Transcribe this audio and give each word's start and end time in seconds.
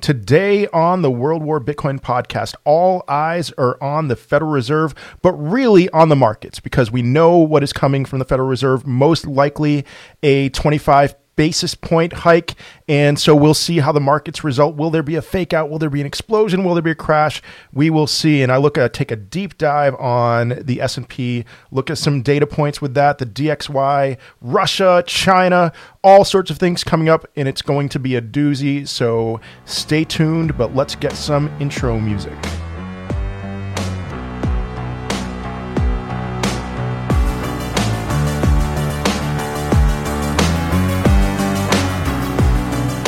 Today 0.00 0.66
on 0.68 1.02
the 1.02 1.10
World 1.10 1.42
War 1.42 1.60
Bitcoin 1.60 1.98
podcast, 1.98 2.54
all 2.64 3.02
eyes 3.08 3.50
are 3.52 3.82
on 3.82 4.08
the 4.08 4.16
Federal 4.16 4.50
Reserve, 4.50 4.94
but 5.22 5.32
really 5.32 5.88
on 5.90 6.10
the 6.10 6.16
markets 6.16 6.60
because 6.60 6.92
we 6.92 7.00
know 7.00 7.38
what 7.38 7.62
is 7.62 7.72
coming 7.72 8.04
from 8.04 8.18
the 8.18 8.24
Federal 8.24 8.48
Reserve. 8.48 8.86
Most 8.86 9.26
likely 9.26 9.84
a 10.22 10.50
25 10.50 11.14
basis 11.36 11.74
point 11.74 12.12
hike. 12.12 12.54
And 12.88 13.18
so 13.18 13.34
we'll 13.34 13.54
see 13.54 13.78
how 13.78 13.92
the 13.92 14.00
markets 14.00 14.42
result. 14.42 14.76
Will 14.76 14.90
there 14.90 15.02
be 15.02 15.16
a 15.16 15.22
fake 15.22 15.52
out? 15.52 15.70
Will 15.70 15.78
there 15.78 15.90
be 15.90 16.00
an 16.00 16.06
explosion? 16.06 16.64
Will 16.64 16.74
there 16.74 16.82
be 16.82 16.90
a 16.90 16.96
crash? 16.96 17.42
We 17.72 17.90
will 17.90 18.06
see. 18.06 18.42
And 18.42 18.50
i 18.50 18.56
look 18.56 18.78
at 18.78 18.92
take 18.92 19.10
a 19.10 19.16
deep 19.16 19.58
dive 19.58 19.94
on 19.96 20.60
the 20.60 20.80
s&p 20.80 21.44
look 21.70 21.90
at 21.90 21.98
some 21.98 22.22
data 22.22 22.46
points 22.46 22.80
with 22.80 22.94
that 22.94 23.18
the 23.18 23.26
dxy 23.26 24.16
russia 24.40 25.04
china 25.06 25.72
all 26.02 26.24
sorts 26.24 26.50
of 26.50 26.58
things 26.58 26.84
coming 26.84 27.08
up 27.08 27.26
and 27.36 27.48
it's 27.48 27.62
going 27.62 27.88
to 27.90 27.98
be 27.98 28.14
a 28.16 28.22
doozy. 28.22 28.86
So 28.86 29.40
stay 29.64 30.04
tuned 30.04 30.56
but 30.56 30.74
let's 30.74 30.94
get 30.94 31.12
some 31.12 31.48
intro 31.60 31.98
music 31.98 32.36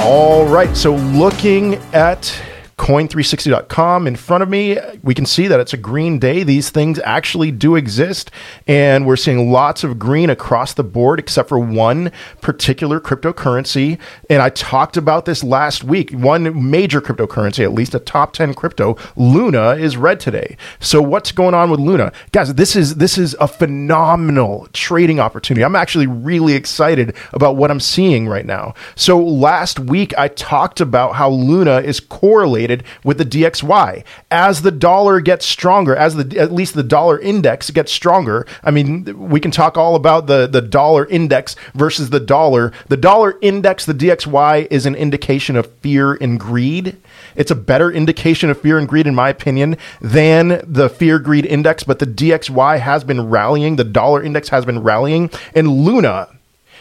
All 0.08 0.46
right. 0.46 0.74
So 0.74 0.94
looking 0.94 1.74
at 1.92 2.34
coin360.com 2.78 4.06
in 4.06 4.16
front 4.16 4.42
of 4.42 4.48
me, 4.48 4.78
we 5.02 5.12
can 5.12 5.26
see 5.26 5.48
that 5.48 5.58
it's 5.60 5.74
a 5.74 5.76
green 5.76 6.18
day. 6.18 6.44
These 6.44 6.70
things 6.70 7.00
actually 7.00 7.50
do 7.50 7.74
exist, 7.74 8.30
and 8.66 9.04
we're 9.04 9.16
seeing 9.16 9.50
lots 9.50 9.82
of 9.82 9.98
green 9.98 10.30
across 10.30 10.74
the 10.74 10.84
board, 10.84 11.18
except 11.18 11.48
for 11.48 11.58
one 11.58 12.12
particular 12.40 13.00
cryptocurrency. 13.00 13.98
And 14.30 14.40
I 14.40 14.50
talked 14.50 14.96
about 14.96 15.24
this 15.24 15.42
last 15.42 15.82
week. 15.82 16.12
One 16.12 16.70
major 16.70 17.00
cryptocurrency, 17.00 17.64
at 17.64 17.72
least 17.72 17.94
a 17.94 17.98
top 17.98 18.32
10 18.32 18.54
crypto, 18.54 18.96
Luna, 19.16 19.72
is 19.72 19.96
red 19.96 20.20
today. 20.20 20.56
So 20.78 21.02
what's 21.02 21.32
going 21.32 21.54
on 21.54 21.70
with 21.70 21.80
Luna? 21.80 22.12
Guys, 22.30 22.54
this 22.54 22.76
is 22.76 22.94
this 22.94 23.18
is 23.18 23.34
a 23.40 23.48
phenomenal 23.48 24.68
trading 24.72 25.18
opportunity. 25.18 25.64
I'm 25.64 25.76
actually 25.76 26.06
really 26.06 26.54
excited 26.54 27.16
about 27.32 27.56
what 27.56 27.72
I'm 27.72 27.80
seeing 27.80 28.28
right 28.28 28.46
now. 28.46 28.74
So 28.94 29.18
last 29.18 29.80
week 29.80 30.16
I 30.16 30.28
talked 30.28 30.80
about 30.80 31.16
how 31.16 31.28
Luna 31.28 31.80
is 31.80 31.98
correlated 31.98 32.67
with 33.04 33.18
the 33.18 33.24
DXY. 33.24 34.04
As 34.30 34.62
the 34.62 34.70
dollar 34.70 35.20
gets 35.20 35.46
stronger, 35.46 35.94
as 35.94 36.16
the 36.16 36.38
at 36.38 36.52
least 36.52 36.74
the 36.74 36.82
dollar 36.82 37.18
index 37.18 37.70
gets 37.70 37.92
stronger, 37.92 38.46
I 38.62 38.70
mean, 38.70 39.28
we 39.28 39.40
can 39.40 39.50
talk 39.50 39.76
all 39.76 39.94
about 39.94 40.26
the 40.26 40.46
the 40.46 40.62
dollar 40.62 41.06
index 41.06 41.56
versus 41.74 42.10
the 42.10 42.20
dollar. 42.20 42.72
The 42.88 42.96
dollar 42.96 43.38
index, 43.40 43.84
the 43.84 43.94
DXY, 43.94 44.68
is 44.70 44.86
an 44.86 44.94
indication 44.94 45.56
of 45.56 45.70
fear 45.76 46.14
and 46.14 46.38
greed. 46.38 46.96
It's 47.36 47.50
a 47.50 47.56
better 47.56 47.90
indication 47.90 48.50
of 48.50 48.60
fear 48.60 48.78
and 48.78 48.88
greed, 48.88 49.06
in 49.06 49.14
my 49.14 49.28
opinion, 49.28 49.76
than 50.00 50.60
the 50.66 50.88
fear 50.88 51.18
greed 51.18 51.46
index. 51.46 51.84
But 51.84 51.98
the 51.98 52.06
DXY 52.06 52.80
has 52.80 53.04
been 53.04 53.28
rallying. 53.28 53.76
The 53.76 53.84
dollar 53.84 54.22
index 54.22 54.48
has 54.48 54.64
been 54.64 54.82
rallying, 54.82 55.30
and 55.54 55.68
Luna 55.68 56.28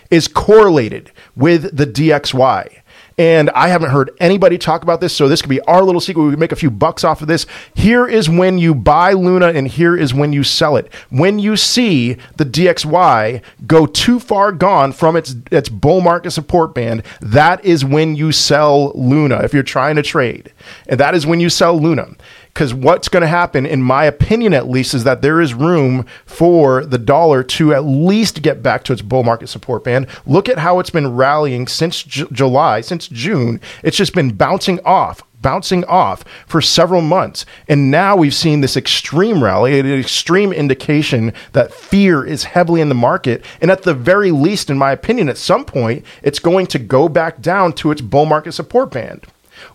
is 0.09 0.27
correlated 0.27 1.11
with 1.35 1.75
the 1.75 1.85
DXY. 1.85 2.81
And 3.19 3.49
I 3.51 3.69
haven't 3.69 3.89
heard 3.89 4.11
anybody 4.19 4.59
talk 4.59 4.83
about 4.83 5.01
this, 5.01 5.15
so 5.15 5.27
this 5.27 5.41
could 5.41 5.49
be 5.49 5.61
our 5.61 5.81
little 5.81 5.99
secret. 5.99 6.23
We 6.23 6.29
could 6.31 6.39
make 6.39 6.51
a 6.51 6.55
few 6.55 6.69
bucks 6.69 7.03
off 7.03 7.21
of 7.23 7.27
this. 7.27 7.47
Here 7.73 8.05
is 8.05 8.29
when 8.29 8.59
you 8.59 8.75
buy 8.75 9.13
Luna, 9.13 9.47
and 9.47 9.67
here 9.67 9.97
is 9.97 10.13
when 10.13 10.33
you 10.33 10.43
sell 10.43 10.75
it. 10.75 10.93
When 11.09 11.39
you 11.39 11.57
see 11.57 12.17
the 12.35 12.45
DXY 12.45 13.41
go 13.65 13.87
too 13.87 14.19
far 14.19 14.51
gone 14.51 14.91
from 14.91 15.15
its 15.15 15.35
its 15.51 15.67
bull 15.67 16.01
market 16.01 16.29
support 16.29 16.75
band, 16.75 17.01
that 17.19 17.65
is 17.65 17.83
when 17.83 18.15
you 18.15 18.31
sell 18.31 18.91
Luna. 18.93 19.37
If 19.37 19.51
you're 19.51 19.63
trying 19.63 19.95
to 19.95 20.03
trade, 20.03 20.53
and 20.87 20.99
that 20.99 21.15
is 21.15 21.25
when 21.25 21.39
you 21.39 21.49
sell 21.49 21.79
Luna. 21.79 22.09
Because 22.57 22.73
what's 22.73 23.07
going 23.07 23.21
to 23.21 23.27
happen, 23.27 23.67
in 23.67 23.83
my 23.83 24.05
opinion 24.05 24.51
at 24.51 24.67
least, 24.67 24.95
is 24.95 25.03
that 25.03 25.21
there 25.21 25.39
is 25.39 25.53
room 25.53 26.07
for 26.25 26.83
the 26.83 26.97
dollar 26.97 27.43
to 27.43 27.71
at 27.71 27.85
least 27.85 28.41
get 28.41 28.63
back 28.63 28.83
to 28.85 28.93
its 28.93 29.03
bull 29.03 29.23
market 29.23 29.45
support 29.45 29.83
band. 29.83 30.07
Look 30.25 30.49
at 30.49 30.57
how 30.57 30.79
it's 30.79 30.89
been 30.89 31.15
rallying 31.15 31.67
since 31.67 32.01
J- 32.01 32.25
July, 32.31 32.81
since 32.81 33.07
June. 33.09 33.61
It's 33.83 33.95
just 33.95 34.15
been 34.15 34.33
bouncing 34.33 34.79
off 34.83 35.21
bouncing 35.39 35.85
off 35.85 36.23
for 36.47 36.61
several 36.61 36.99
months. 36.99 37.45
And 37.67 37.91
now 37.91 38.15
we've 38.15 38.33
seen 38.33 38.61
this 38.61 38.75
extreme 38.75 39.43
rally, 39.43 39.79
an 39.79 39.85
extreme 39.85 40.51
indication 40.51 41.31
that 41.51 41.71
fear 41.71 42.25
is 42.25 42.43
heavily 42.45 42.81
in 42.81 42.89
the 42.89 42.95
market. 42.95 43.45
And 43.61 43.69
at 43.69 43.83
the 43.83 43.93
very 43.93 44.31
least, 44.31 44.71
in 44.71 44.79
my 44.79 44.91
opinion, 44.91 45.29
at 45.29 45.37
some 45.37 45.63
point, 45.63 46.03
it's 46.23 46.39
going 46.39 46.65
to 46.67 46.79
go 46.79 47.07
back 47.07 47.39
down 47.39 47.73
to 47.73 47.91
its 47.91 48.01
bull 48.01 48.25
market 48.25 48.53
support 48.53 48.89
band 48.89 49.27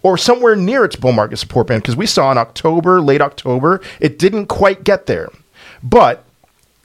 or 0.02 0.16
somewhere 0.16 0.56
near 0.56 0.84
its 0.84 0.96
bull 0.96 1.12
market 1.12 1.38
support 1.38 1.66
band 1.66 1.82
because 1.82 1.96
we 1.96 2.06
saw 2.06 2.30
in 2.32 2.38
October, 2.38 3.00
late 3.00 3.20
October, 3.20 3.80
it 4.00 4.18
didn't 4.18 4.46
quite 4.46 4.84
get 4.84 5.06
there. 5.06 5.28
But 5.82 6.24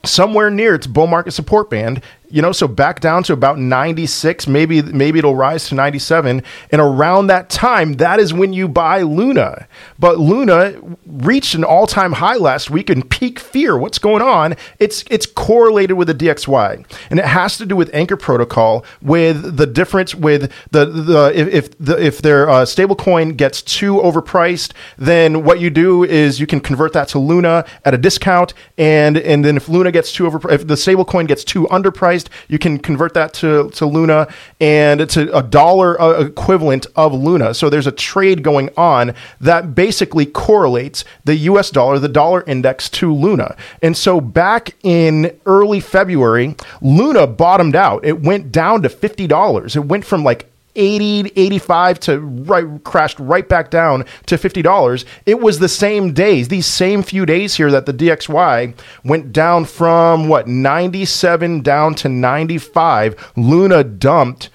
somewhere 0.04 0.50
near 0.50 0.76
its 0.76 0.88
bull 0.88 1.08
market 1.08 1.32
support 1.32 1.70
band, 1.70 2.02
you 2.30 2.42
know, 2.42 2.52
so 2.52 2.68
back 2.68 3.00
down 3.00 3.24
to 3.24 3.34
about 3.34 3.58
96, 3.58 4.48
maybe 4.48 4.82
maybe 4.82 5.20
it'll 5.20 5.36
rise 5.36 5.70
to 5.70 5.76
97, 5.76 6.44
and 6.72 6.82
around 6.82 7.28
that 7.28 7.50
time, 7.50 7.94
that 7.94 8.20
is 8.20 8.34
when 8.34 8.52
you 8.52 8.68
buy 8.68 9.02
Luna. 9.02 9.68
But 9.98 10.20
Luna 10.20 10.76
reached 11.06 11.56
an 11.56 11.64
all-time 11.64 12.14
high 12.14 12.36
last 12.36 12.70
week 12.70 12.90
in 12.90 13.04
peak 13.04 13.40
fear. 13.40 13.78
What's 13.78 14.00
going 14.00 14.22
on? 14.22 14.56
It's 14.80 15.06
it's 15.10 15.26
correlated 15.26 15.98
with 15.98 16.08
the 16.08 16.16
DXY, 16.16 16.86
and 17.10 17.20
it 17.20 17.26
has 17.26 17.58
to 17.60 17.66
do 17.66 17.76
with 17.76 17.90
Anchor 17.94 18.18
Protocol, 18.18 18.84
with 19.02 19.58
the 19.58 19.68
difference 19.68 20.14
with 20.14 20.52
the 20.72 20.86
the 20.86 21.32
if 21.34 21.48
if, 21.48 21.78
the, 21.78 22.04
if 22.04 22.22
their 22.22 22.50
uh, 22.50 22.66
stablecoin 22.66 23.38
gets 23.38 23.62
too 23.62 23.96
overpriced, 23.96 24.74
then 24.98 25.44
what 25.44 25.60
you 25.60 25.70
do 25.70 26.04
is 26.04 26.40
you 26.40 26.48
can 26.48 26.60
convert 26.60 26.92
that 26.94 27.08
to 27.10 27.20
Luna 27.20 27.66
at 27.86 27.94
a 27.94 27.98
discount, 27.98 28.54
and 28.78 29.18
and 29.18 29.46
then 29.46 29.56
if 29.56 29.70
Luna 29.70 29.94
gets 29.94 30.12
too 30.12 30.26
over, 30.26 30.52
if 30.52 30.68
the 30.68 30.76
stablecoin 30.76 31.26
gets 31.28 31.46
too 31.46 31.68
underpriced 31.68 32.17
you 32.48 32.60
can 32.60 32.78
convert 32.80 33.14
that 33.14 33.34
to, 33.36 33.70
to 33.72 33.86
Luna, 33.86 34.28
and 34.60 35.02
it's 35.02 35.18
a, 35.18 35.28
a 35.30 35.44
dollar 35.44 36.00
uh, 36.02 36.22
equivalent 36.22 36.88
of 36.96 37.14
Luna. 37.14 37.54
So 37.54 37.70
there's 37.70 37.88
a 37.88 37.92
trade 37.92 38.44
going 38.44 38.70
on 38.78 39.14
that 39.42 39.76
basically 39.76 40.26
correlates 40.26 41.04
the 41.24 41.36
US 41.36 41.72
dollar, 41.72 42.00
the 42.00 42.08
dollar 42.08 42.44
index, 42.46 42.90
to 42.90 43.14
Luna. 43.14 43.56
And 43.82 43.96
so 43.96 44.22
back 44.22 44.76
in 44.84 45.38
early 45.46 45.80
February, 45.80 46.56
Luna 46.82 47.28
bottomed 47.28 47.76
out. 47.76 48.06
It 48.06 48.22
went 48.22 48.52
down 48.52 48.82
to 48.84 48.90
$50. 48.90 49.76
It 49.76 49.80
went 49.80 50.06
from 50.06 50.24
like 50.24 50.50
80 50.78 51.32
85 51.36 52.00
to 52.02 52.20
right 52.20 52.84
crashed 52.84 53.20
right 53.20 53.48
back 53.50 53.70
down 53.70 54.06
to 54.28 54.36
$50 54.36 55.06
it 55.26 55.40
was 55.40 55.60
the 55.60 55.68
same 55.68 56.14
days 56.14 56.48
these 56.48 56.66
same 56.66 57.04
few 57.04 57.26
days 57.26 57.56
here 57.56 57.72
that 57.72 57.86
the 57.86 57.94
dxy 57.94 58.74
went 59.04 59.34
down 59.34 59.66
from 59.66 60.28
what 60.28 60.48
97 60.48 61.62
down 61.62 61.96
to 61.96 62.08
95 62.08 63.34
luna 63.36 63.84
dumped 63.84 64.50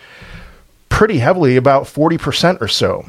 pretty 0.88 1.18
heavily 1.18 1.56
about 1.56 1.84
40% 1.84 2.60
or 2.60 2.68
so 2.68 3.04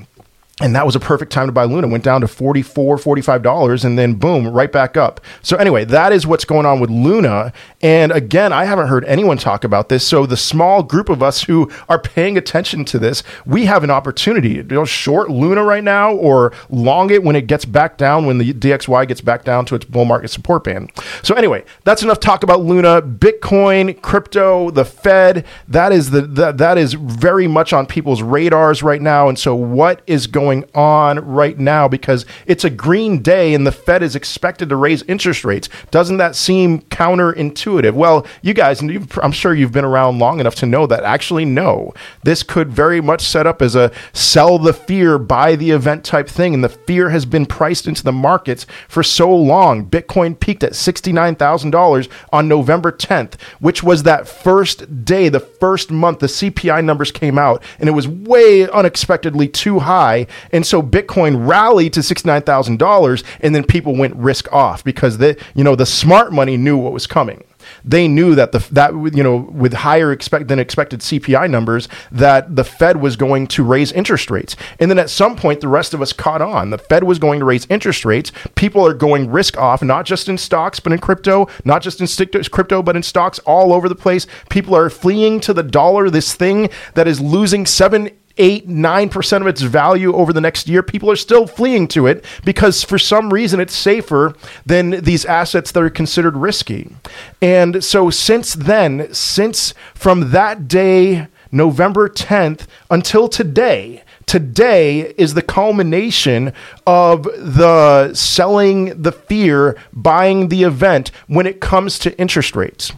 and 0.62 0.76
that 0.76 0.86
was 0.86 0.96
a 0.96 1.00
perfect 1.00 1.32
time 1.32 1.48
to 1.48 1.52
buy 1.52 1.64
Luna. 1.64 1.88
Went 1.88 2.04
down 2.04 2.22
to 2.22 2.28
$44, 2.28 2.64
$45, 3.02 3.84
and 3.84 3.98
then 3.98 4.14
boom, 4.14 4.48
right 4.48 4.72
back 4.72 4.96
up. 4.96 5.20
So, 5.42 5.58
anyway, 5.58 5.84
that 5.86 6.14
is 6.14 6.28
what's 6.28 6.46
going 6.46 6.68
on 6.68 6.80
with 6.80 6.92
Luna. 6.92 7.52
And 7.82 8.12
again, 8.12 8.54
I 8.54 8.66
haven't 8.66 8.88
heard 8.88 9.04
anyone 9.06 9.38
talk 9.38 9.64
about 9.64 9.90
this. 9.90 10.06
So, 10.06 10.28
the 10.28 10.38
small 10.38 10.84
group 10.84 11.10
of 11.10 11.24
us 11.24 11.42
who 11.44 11.72
are 11.90 12.00
paying 12.00 12.38
attention 12.38 12.86
to 12.86 13.00
this, 13.00 13.24
we 13.48 13.66
have 13.66 13.84
an 13.84 13.90
opportunity 13.90 14.50
you 14.50 14.64
know, 14.64 14.86
short 14.86 15.32
Luna 15.32 15.64
right 15.64 15.84
now 15.84 16.14
or 16.14 16.54
long 16.70 17.10
it 17.10 17.24
when 17.24 17.36
it 17.36 17.48
gets 17.48 17.66
back 17.66 17.98
down, 17.98 18.28
when 18.28 18.38
the 18.38 18.54
DXY 18.54 19.08
gets 19.08 19.22
back 19.22 19.44
down 19.44 19.66
to 19.66 19.74
its 19.74 19.86
bull 19.86 20.06
market 20.06 20.28
support 20.28 20.66
band. 20.66 20.92
So, 21.24 21.34
anyway, 21.34 21.66
that's 21.84 22.04
enough 22.04 22.20
talk 22.20 22.44
about 22.44 22.62
Luna, 22.62 23.02
Bitcoin, 23.02 24.00
crypto, 24.04 24.70
the 24.70 24.86
Fed. 24.86 25.46
That 25.68 25.92
is, 25.92 26.12
the, 26.12 26.22
that, 26.22 26.60
that 26.60 26.78
is 26.78 26.94
very 26.94 27.48
much 27.48 27.74
on 27.74 27.88
people's 27.88 28.22
radars 28.22 28.84
right 28.84 29.02
now. 29.02 29.30
And 29.30 29.40
so, 29.40 29.56
what 29.56 30.04
is 30.06 30.28
going 30.28 30.43
going 30.44 30.66
on 30.76 31.20
right 31.26 31.58
now 31.58 31.88
because 31.88 32.26
it's 32.46 32.66
a 32.66 32.70
green 32.70 33.22
day 33.22 33.54
and 33.54 33.66
the 33.66 33.72
Fed 33.72 34.04
is 34.04 34.14
expected 34.14 34.68
to 34.68 34.76
raise 34.76 35.02
interest 35.04 35.46
rates. 35.46 35.70
Doesn't 35.90 36.18
that 36.18 36.36
seem 36.36 36.82
counterintuitive? 36.82 37.94
Well, 37.94 38.28
you 38.42 38.54
guys, 38.54 38.82
I'm 38.82 39.32
sure 39.32 39.54
you've 39.54 39.72
been 39.72 39.86
around 39.86 40.20
long 40.20 40.42
enough 40.42 40.56
to 40.56 40.66
know 40.66 40.86
that 40.88 41.04
actually, 41.04 41.46
no. 41.46 41.94
This 42.24 42.44
could 42.44 42.74
very 42.74 43.00
much 43.00 43.22
set 43.22 43.48
up 43.48 43.62
as 43.62 43.74
a 43.74 43.90
sell 44.12 44.60
the 44.60 44.74
fear, 44.74 45.18
buy 45.18 45.56
the 45.56 45.72
event 45.72 46.04
type 46.04 46.28
thing. 46.28 46.54
And 46.54 46.64
the 46.64 46.68
fear 46.68 47.10
has 47.10 47.26
been 47.26 47.46
priced 47.46 47.88
into 47.88 48.04
the 48.04 48.12
markets 48.12 48.66
for 48.90 49.02
so 49.02 49.34
long. 49.34 49.86
Bitcoin 49.86 50.38
peaked 50.38 50.64
at 50.64 50.74
$69,000 50.74 52.10
on 52.34 52.48
November 52.50 52.92
10th, 52.92 53.40
which 53.62 53.82
was 53.82 54.04
that 54.04 54.28
first 54.28 55.06
day, 55.06 55.30
the 55.30 55.40
first 55.40 55.90
month 55.90 56.20
the 56.20 56.28
CPI 56.28 56.84
numbers 56.84 57.14
came 57.14 57.38
out, 57.38 57.64
and 57.80 57.88
it 57.88 57.94
was 57.94 58.10
way 58.10 58.70
unexpectedly 58.70 59.48
too 59.48 59.80
high. 59.80 60.28
And 60.52 60.66
so 60.66 60.82
Bitcoin 60.82 61.48
rallied 61.48 61.94
to 61.94 62.00
$69,000 62.02 63.24
and 63.42 63.56
then 63.56 63.64
people 63.64 63.96
went 63.96 64.16
risk 64.16 64.52
off 64.52 64.84
because 64.84 65.18
the, 65.18 65.38
you 65.56 65.64
know, 65.64 65.76
the 65.76 65.86
smart 65.86 66.32
money 66.32 66.58
knew 66.58 66.78
what 66.78 66.94
was 66.94 67.08
coming. 67.08 67.44
They 67.86 68.08
knew 68.08 68.36
that 68.36 68.52
the 68.52 68.60
that 68.72 68.94
you 69.16 69.24
know 69.24 69.36
with 69.36 69.74
higher 69.74 70.12
expect 70.12 70.48
than 70.48 70.60
expected 70.60 71.02
CPI 71.02 71.50
numbers 71.50 71.88
that 72.12 72.56
the 72.56 72.64
Fed 72.64 72.98
was 72.98 73.16
going 73.16 73.48
to 73.48 73.64
raise 73.64 73.92
interest 73.92 74.30
rates. 74.30 74.56
And 74.80 74.90
then 74.90 75.00
at 75.00 75.10
some 75.10 75.36
point 75.36 75.62
the 75.62 75.68
rest 75.68 75.94
of 75.94 76.02
us 76.02 76.14
caught 76.14 76.42
on. 76.42 76.70
The 76.70 76.78
Fed 76.78 77.04
was 77.04 77.20
going 77.20 77.40
to 77.40 77.46
raise 77.46 77.66
interest 77.70 78.06
rates. 78.06 78.32
People 78.56 78.86
are 78.86 78.94
going 78.94 79.30
risk 79.30 79.58
off 79.58 79.82
not 79.82 80.06
just 80.06 80.30
in 80.30 80.38
stocks 80.38 80.80
but 80.80 80.94
in 80.94 81.00
crypto, 81.00 81.48
not 81.66 81.82
just 81.82 82.02
in 82.02 82.28
crypto 82.52 82.82
but 82.82 82.96
in 82.96 83.04
stocks 83.04 83.40
all 83.40 83.74
over 83.74 83.90
the 83.90 83.96
place. 83.96 84.28
People 84.50 84.76
are 84.76 84.90
fleeing 84.90 85.40
to 85.42 85.54
the 85.54 85.64
dollar, 85.64 86.10
this 86.10 86.34
thing 86.34 86.70
that 86.94 87.08
is 87.08 87.20
losing 87.20 87.66
7 87.66 88.10
eight, 88.38 88.68
nine 88.68 89.10
percent 89.10 89.42
of 89.44 89.48
its 89.48 89.62
value 89.62 90.14
over 90.14 90.34
the 90.34 90.42
next 90.42 90.68
year, 90.68 90.84
people 90.84 91.10
are 91.12 91.16
still 91.16 91.48
fleeing 91.48 91.88
to 91.90 92.08
it 92.08 92.26
because 92.44 92.84
for 92.84 92.98
some 92.98 93.32
reason 93.32 93.60
it's 93.60 93.76
safer 93.76 94.36
than 94.66 95.04
these 95.04 95.26
assets 95.26 95.72
that 95.72 95.84
are 95.84 95.90
considered 95.90 96.36
risky. 96.36 96.96
And 97.42 97.84
so 97.84 98.10
since 98.10 98.54
then, 98.54 99.14
since 99.14 99.74
from 99.94 100.32
that 100.32 100.68
day, 100.68 101.28
November 101.52 102.10
10th, 102.10 102.66
until 102.90 103.30
today, 103.30 104.04
today 104.26 105.14
is 105.18 105.36
the 105.36 105.42
culmination 105.44 106.52
of 106.88 107.24
the 107.24 108.14
selling 108.16 109.00
the 109.00 109.12
fear, 109.12 109.78
buying 109.94 110.48
the 110.48 110.64
event 110.64 111.12
when 111.28 111.46
it 111.46 111.62
comes 111.62 112.00
to 112.00 112.18
interest 112.20 112.56
rates. 112.56 112.92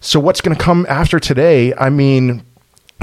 So, 0.00 0.18
what's 0.18 0.40
going 0.40 0.56
to 0.56 0.62
come 0.62 0.86
after 0.88 1.20
today? 1.20 1.74
I 1.74 1.90
mean, 1.90 2.42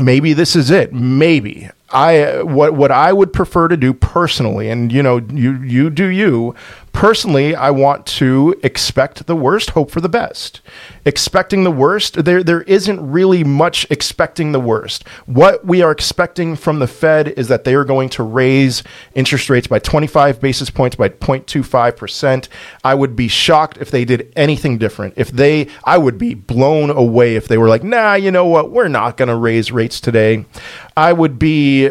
maybe 0.02 0.34
this 0.34 0.56
is 0.56 0.70
it. 0.72 0.94
Maybe. 0.94 1.70
I 1.94 2.22
uh, 2.22 2.46
what 2.46 2.74
what 2.74 2.92
I 2.92 3.12
would 3.12 3.34
prefer 3.34 3.68
to 3.68 3.78
do 3.78 3.94
personally, 3.94 4.70
and 4.70 4.92
you 4.92 5.04
know, 5.04 5.18
you 5.18 5.62
you 5.62 5.90
do 5.90 6.06
you. 6.06 6.56
Personally, 6.94 7.56
I 7.56 7.72
want 7.72 8.06
to 8.08 8.60
expect 8.64 9.26
the 9.26 9.36
worst, 9.36 9.72
hope 9.72 9.92
for 9.92 10.02
the 10.02 10.10
best. 10.10 10.62
Expecting 11.06 11.64
the 11.64 11.72
worst, 11.72 12.26
there 12.26 12.44
there 12.44 12.62
isn't 12.64 13.12
really 13.12 13.44
much 13.44 13.88
expecting 13.90 14.52
the 14.52 14.60
worst. 14.60 15.08
What 15.26 15.66
we 15.66 15.82
are 15.82 15.92
expecting 15.92 16.56
from 16.56 16.80
the 16.80 16.88
Fed 16.88 17.30
is 17.30 17.48
that 17.48 17.64
they 17.64 17.76
are 17.76 17.86
going 17.86 18.10
to 18.10 18.24
raise 18.24 18.84
interest 19.16 19.50
rates 19.50 19.68
by 19.68 19.80
25 19.80 20.42
basis 20.42 20.70
points 20.70 20.96
by 20.96 21.10
0.25%. 21.10 22.50
I 22.84 22.94
would 22.94 23.16
be 23.16 23.28
shocked 23.30 23.78
if 23.80 23.90
they 23.90 24.06
did 24.06 24.32
anything 24.36 24.78
different. 24.78 25.14
If 25.16 25.32
they 25.32 25.68
I 25.86 25.98
would 25.98 26.18
be 26.18 26.34
blown 26.34 26.90
away 26.90 27.36
if 27.36 27.48
they 27.48 27.58
were 27.58 27.70
like, 27.70 27.84
"Nah, 27.84 28.14
you 28.16 28.32
know 28.32 28.46
what? 28.46 28.70
We're 28.70 28.90
not 28.90 29.18
going 29.18 29.30
to 29.30 29.36
raise 29.36 29.72
rates 29.72 30.02
today." 30.02 30.46
I 30.98 31.14
would 31.14 31.40
be 31.40 31.90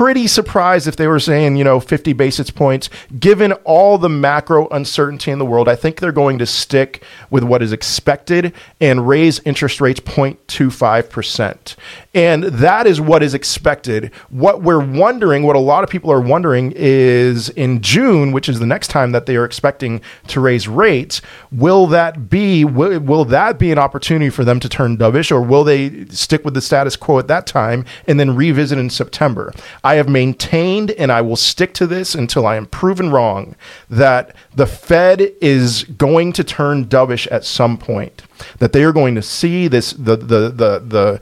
pretty 0.00 0.26
surprised 0.26 0.88
if 0.88 0.96
they 0.96 1.06
were 1.06 1.20
saying, 1.20 1.56
you 1.56 1.62
know, 1.62 1.78
50 1.78 2.14
basis 2.14 2.50
points. 2.50 2.88
Given 3.18 3.52
all 3.64 3.98
the 3.98 4.08
macro 4.08 4.66
uncertainty 4.68 5.30
in 5.30 5.38
the 5.38 5.44
world, 5.44 5.68
I 5.68 5.76
think 5.76 6.00
they're 6.00 6.10
going 6.10 6.38
to 6.38 6.46
stick 6.46 7.04
with 7.28 7.44
what 7.44 7.60
is 7.60 7.70
expected 7.70 8.54
and 8.80 9.06
raise 9.06 9.40
interest 9.40 9.78
rates 9.78 10.00
0.25%. 10.00 11.76
And 12.14 12.44
that 12.44 12.86
is 12.86 12.98
what 12.98 13.22
is 13.22 13.34
expected. 13.34 14.10
What 14.30 14.62
we're 14.62 14.80
wondering, 14.80 15.42
what 15.42 15.54
a 15.54 15.60
lot 15.60 15.84
of 15.84 15.90
people 15.90 16.10
are 16.10 16.20
wondering 16.20 16.72
is 16.74 17.50
in 17.50 17.82
June, 17.82 18.32
which 18.32 18.48
is 18.48 18.58
the 18.58 18.64
next 18.64 18.88
time 18.88 19.12
that 19.12 19.26
they 19.26 19.36
are 19.36 19.44
expecting 19.44 20.00
to 20.28 20.40
raise 20.40 20.66
rates, 20.66 21.20
will 21.52 21.86
that 21.88 22.30
be 22.30 22.64
will, 22.64 22.98
will 23.00 23.26
that 23.26 23.58
be 23.58 23.70
an 23.70 23.78
opportunity 23.78 24.30
for 24.30 24.44
them 24.44 24.60
to 24.60 24.68
turn 24.68 24.96
dovish 24.96 25.30
or 25.30 25.42
will 25.42 25.62
they 25.62 26.06
stick 26.06 26.42
with 26.42 26.54
the 26.54 26.62
status 26.62 26.96
quo 26.96 27.18
at 27.18 27.28
that 27.28 27.46
time 27.46 27.84
and 28.06 28.18
then 28.18 28.34
revisit 28.34 28.78
in 28.78 28.88
September? 28.88 29.52
Have 29.94 30.08
maintained 30.08 30.90
and 30.92 31.10
I 31.10 31.20
will 31.20 31.36
stick 31.36 31.74
to 31.74 31.86
this 31.86 32.14
until 32.14 32.46
I 32.46 32.56
am 32.56 32.66
proven 32.66 33.10
wrong 33.10 33.56
that 33.88 34.34
the 34.54 34.66
Fed 34.66 35.20
is 35.40 35.84
going 35.84 36.32
to 36.34 36.44
turn 36.44 36.86
dovish 36.86 37.26
at 37.30 37.44
some 37.44 37.78
point. 37.78 38.22
That 38.58 38.72
they 38.72 38.84
are 38.84 38.92
going 38.92 39.14
to 39.14 39.22
see 39.22 39.68
this 39.68 39.92
the 39.92 40.16
the 40.16 40.48
the 40.50 40.78
the 40.80 41.20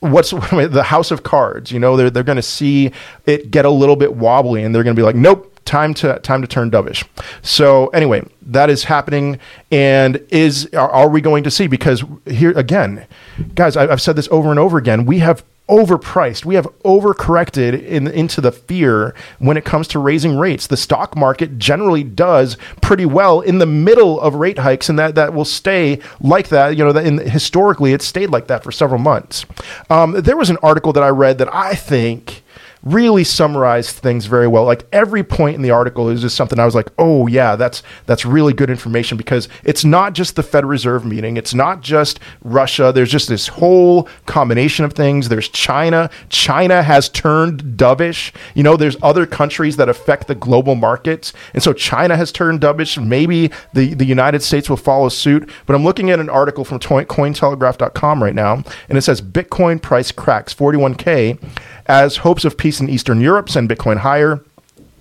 what's 0.00 0.30
the 0.52 0.84
house 0.86 1.10
of 1.10 1.22
cards 1.22 1.72
you 1.72 1.78
know 1.78 1.96
they're, 1.96 2.10
they're 2.10 2.22
going 2.22 2.36
to 2.36 2.42
see 2.42 2.92
it 3.24 3.50
get 3.50 3.64
a 3.64 3.70
little 3.70 3.96
bit 3.96 4.14
wobbly 4.14 4.62
and 4.62 4.74
they're 4.74 4.84
going 4.84 4.94
to 4.94 4.98
be 4.98 5.04
like 5.04 5.16
nope 5.16 5.52
time 5.64 5.92
to 5.94 6.18
time 6.20 6.40
to 6.42 6.46
turn 6.46 6.70
dovish 6.70 7.04
so 7.42 7.88
anyway 7.88 8.22
that 8.42 8.70
is 8.70 8.84
happening 8.84 9.38
and 9.72 10.24
is 10.28 10.68
are, 10.74 10.90
are 10.90 11.08
we 11.08 11.20
going 11.20 11.42
to 11.42 11.50
see 11.50 11.66
because 11.66 12.04
here 12.26 12.52
again 12.52 13.06
guys 13.54 13.76
i've 13.76 14.00
said 14.00 14.14
this 14.14 14.28
over 14.30 14.50
and 14.50 14.60
over 14.60 14.78
again 14.78 15.06
we 15.06 15.18
have 15.18 15.44
overpriced. 15.68 16.44
We 16.44 16.54
have 16.54 16.66
overcorrected 16.84 17.82
in, 17.82 18.06
into 18.06 18.40
the 18.40 18.52
fear 18.52 19.14
when 19.38 19.56
it 19.56 19.64
comes 19.64 19.88
to 19.88 19.98
raising 19.98 20.38
rates. 20.38 20.66
The 20.66 20.76
stock 20.76 21.16
market 21.16 21.58
generally 21.58 22.04
does 22.04 22.56
pretty 22.80 23.06
well 23.06 23.40
in 23.40 23.58
the 23.58 23.66
middle 23.66 24.20
of 24.20 24.34
rate 24.36 24.58
hikes, 24.58 24.88
and 24.88 24.98
that, 24.98 25.14
that 25.16 25.34
will 25.34 25.44
stay 25.44 26.00
like 26.20 26.48
that. 26.48 26.76
You 26.76 26.84
know, 26.84 26.98
in, 26.98 27.18
historically, 27.18 27.92
it 27.92 28.02
stayed 28.02 28.30
like 28.30 28.46
that 28.46 28.62
for 28.62 28.70
several 28.70 29.00
months. 29.00 29.44
Um, 29.90 30.12
there 30.12 30.36
was 30.36 30.50
an 30.50 30.58
article 30.62 30.92
that 30.92 31.02
I 31.02 31.08
read 31.08 31.38
that 31.38 31.52
I 31.52 31.74
think 31.74 32.42
really 32.86 33.24
summarized 33.24 33.96
things 33.96 34.26
very 34.26 34.46
well. 34.46 34.64
Like 34.64 34.86
every 34.92 35.24
point 35.24 35.56
in 35.56 35.62
the 35.62 35.72
article 35.72 36.08
is 36.08 36.20
just 36.20 36.36
something 36.36 36.60
I 36.60 36.64
was 36.64 36.74
like, 36.76 36.88
oh 36.98 37.26
yeah, 37.26 37.56
that's 37.56 37.82
that's 38.06 38.24
really 38.24 38.52
good 38.52 38.70
information 38.70 39.18
because 39.18 39.48
it's 39.64 39.84
not 39.84 40.12
just 40.12 40.36
the 40.36 40.42
Fed 40.44 40.64
Reserve 40.64 41.04
meeting, 41.04 41.36
it's 41.36 41.52
not 41.52 41.80
just 41.80 42.20
Russia. 42.44 42.92
There's 42.94 43.10
just 43.10 43.28
this 43.28 43.48
whole 43.48 44.08
combination 44.26 44.84
of 44.84 44.92
things. 44.92 45.28
There's 45.28 45.48
China. 45.48 46.08
China 46.28 46.80
has 46.84 47.08
turned 47.08 47.76
dovish. 47.76 48.32
You 48.54 48.62
know, 48.62 48.76
there's 48.76 48.96
other 49.02 49.26
countries 49.26 49.76
that 49.78 49.88
affect 49.88 50.28
the 50.28 50.36
global 50.36 50.76
markets, 50.76 51.32
and 51.54 51.62
so 51.64 51.72
China 51.72 52.16
has 52.16 52.30
turned 52.30 52.60
dovish. 52.60 53.04
Maybe 53.04 53.50
the 53.74 53.94
the 53.94 54.04
United 54.04 54.42
States 54.42 54.70
will 54.70 54.76
follow 54.76 55.08
suit. 55.08 55.50
But 55.66 55.74
I'm 55.74 55.82
looking 55.82 56.10
at 56.10 56.20
an 56.20 56.30
article 56.30 56.64
from 56.64 56.78
Cointelegraph.com 56.78 58.22
right 58.22 58.34
now, 58.34 58.62
and 58.88 58.96
it 58.96 59.02
says 59.02 59.20
Bitcoin 59.20 59.82
price 59.82 60.12
cracks 60.12 60.54
41k 60.54 61.38
as 61.88 62.18
hopes 62.18 62.44
of 62.44 62.56
peace 62.56 62.80
in 62.80 62.88
Eastern 62.88 63.20
Europe 63.20 63.48
send 63.48 63.68
Bitcoin 63.68 63.98
higher. 63.98 64.44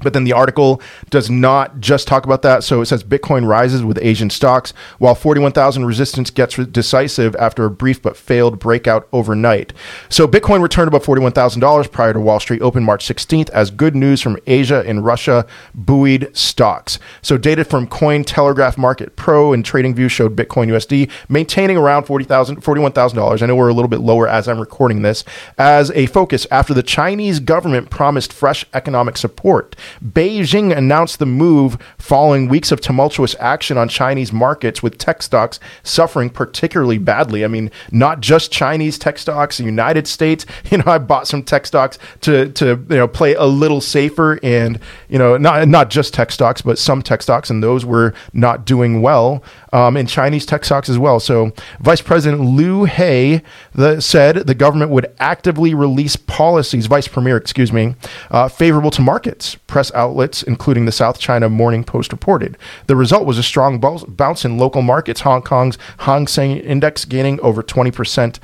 But 0.02 0.14
then 0.14 0.24
the 0.24 0.34
article 0.34 0.82
does 1.10 1.30
not 1.30 1.80
just 1.80 2.08
talk 2.08 2.26
about 2.26 2.42
that. 2.42 2.64
So 2.64 2.82
it 2.82 2.88
says 2.88 3.04
Bitcoin 3.04 3.48
rises 3.48 3.84
with 3.84 3.98
Asian 4.02 4.30
stocks, 4.30 4.74
while 5.00 5.16
41,000 5.16 5.86
resistance 5.86 6.30
gets 6.30 6.56
decisive 6.56 7.36
after 7.38 7.66
a 7.66 7.72
brief 7.72 8.02
but 8.02 8.18
failed 8.18 8.60
breakout 8.60 9.08
overnight. 9.14 9.74
So 10.10 10.28
Bitcoin 10.28 10.62
returned 10.62 10.90
above 10.90 11.06
$41,000 11.06 11.92
prior 11.92 12.14
to 12.14 12.20
Wall 12.20 12.40
Street 12.40 12.62
open 12.62 12.84
March 12.84 13.06
16th 13.08 13.50
as 13.52 13.72
good 13.72 13.96
news 13.96 14.22
from 14.22 14.38
Asia 14.46 14.84
and 14.86 15.06
Russia 15.06 15.46
buoyed 15.74 16.30
stocks. 16.36 17.00
So 17.22 17.38
data 17.38 17.64
from 17.64 17.88
Cointelegraph 17.88 18.78
Market 18.78 19.16
Pro 19.16 19.54
and 19.54 19.64
TradingView 19.64 20.10
showed 20.10 20.36
Bitcoin 20.36 20.68
USD 20.68 21.10
maintaining 21.30 21.78
around 21.78 22.06
$40,000, 22.06 22.58
$41,000. 22.58 23.42
I 23.42 23.46
know 23.46 23.56
we're 23.56 23.70
a 23.70 23.74
little 23.74 23.90
bit 23.90 24.02
lower 24.02 24.28
as 24.28 24.48
I'm 24.48 24.60
recording 24.60 25.02
this 25.02 25.24
as 25.58 25.90
a 25.92 26.06
focus 26.08 26.46
after 26.52 26.74
the 26.74 26.84
Chinese 26.84 27.40
government 27.40 27.90
promised 27.90 28.34
fresh 28.34 28.66
economic 28.74 29.18
support. 29.18 29.76
Beijing 30.04 30.76
announced 30.76 31.20
the 31.20 31.26
move 31.26 31.78
following 31.98 32.48
weeks 32.48 32.72
of 32.72 32.82
tumultuous 32.82 33.36
action 33.40 33.78
on 33.78 33.90
Chinese 33.90 34.32
markets, 34.32 34.82
with 34.82 34.98
tech 34.98 35.22
stocks 35.22 35.60
suffering 35.84 36.30
particularly 36.30 36.98
badly. 36.98 37.44
I 37.44 37.48
mean, 37.48 37.72
not 37.92 38.22
just 38.22 38.52
Chinese 38.52 38.98
tech 38.98 39.18
stocks, 39.18 39.58
the 39.58 39.64
United 39.64 40.08
States. 40.08 40.46
You 40.76 40.80
know, 40.80 40.92
I 40.92 40.98
bought 40.98 41.28
some 41.28 41.44
tech 41.44 41.66
stocks 41.68 42.00
to 42.22 42.50
to 42.54 42.84
you 42.90 42.98
know 42.98 43.08
play 43.08 43.36
a 43.36 43.46
little 43.46 43.80
safer, 43.80 44.40
and 44.42 44.80
you 45.08 45.18
know, 45.18 45.38
not 45.38 45.68
not 45.68 45.90
just 45.90 46.14
tech 46.14 46.32
stocks, 46.32 46.62
but 46.62 46.78
some 46.80 47.02
tech 47.02 47.22
stocks, 47.22 47.50
and 47.50 47.64
those 47.64 47.86
were 47.86 48.14
not 48.34 48.66
doing 48.66 49.02
well. 49.02 49.44
Um, 49.72 49.96
and 49.96 50.08
Chinese 50.08 50.46
tech 50.46 50.66
stocks 50.66 50.90
as 50.90 50.98
well. 50.98 51.20
So, 51.20 51.52
Vice 51.80 52.02
President 52.02 52.42
Liu 52.42 52.86
He 52.86 53.42
the, 53.74 54.00
said 54.02 54.48
the 54.48 54.56
government 54.56 54.92
would 54.92 55.14
actively 55.20 55.74
release 55.74 56.16
policies, 56.16 56.88
Vice 56.88 57.08
Premier, 57.08 57.38
excuse 57.38 57.72
me, 57.72 57.96
uh, 58.32 58.48
favorable 58.48 58.92
to 58.92 59.02
markets 59.02 59.56
press 59.76 59.92
outlets, 59.94 60.42
including 60.42 60.86
the 60.86 60.92
South 60.94 61.20
China 61.20 61.50
Morning 61.50 61.84
Post, 61.84 62.14
reported. 62.14 62.58
The 62.88 62.96
result 62.96 63.26
was 63.26 63.38
a 63.38 63.44
strong 63.44 63.78
bounce 64.08 64.46
in 64.46 64.58
local 64.58 64.82
markets, 64.82 65.20
Hong 65.20 65.42
Kong's 65.42 65.78
Hang 65.98 66.28
Seng 66.28 66.56
Index 66.56 67.04
gaining 67.04 67.42
over 67.42 67.62
20% 67.62 68.40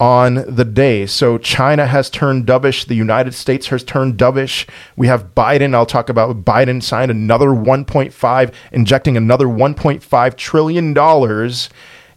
on 0.00 0.44
the 0.48 0.64
day. 0.64 1.06
So 1.06 1.38
China 1.38 1.86
has 1.86 2.10
turned 2.10 2.46
dovish. 2.46 2.84
The 2.84 2.96
United 2.96 3.32
States 3.32 3.68
has 3.68 3.84
turned 3.84 4.18
dovish. 4.18 4.68
We 4.96 5.06
have 5.06 5.36
Biden. 5.36 5.72
I'll 5.72 5.86
talk 5.86 6.08
about 6.08 6.44
Biden 6.44 6.82
signed 6.82 7.12
another 7.12 7.50
1.5, 7.50 8.52
injecting 8.72 9.16
another 9.16 9.46
1.5 9.46 10.36
trillion 10.36 10.92
dollars 10.94 11.70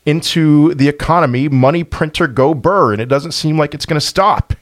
into 0.08 0.74
the 0.74 0.90
economy. 0.90 1.50
Money 1.50 1.84
printer 1.84 2.26
go 2.26 2.56
burr, 2.56 2.94
and 2.94 3.00
it 3.00 3.10
doesn't 3.10 3.34
seem 3.34 3.60
like 3.60 3.76
it's 3.76 3.86
going 3.86 4.00
to 4.00 4.08
stop. 4.08 4.56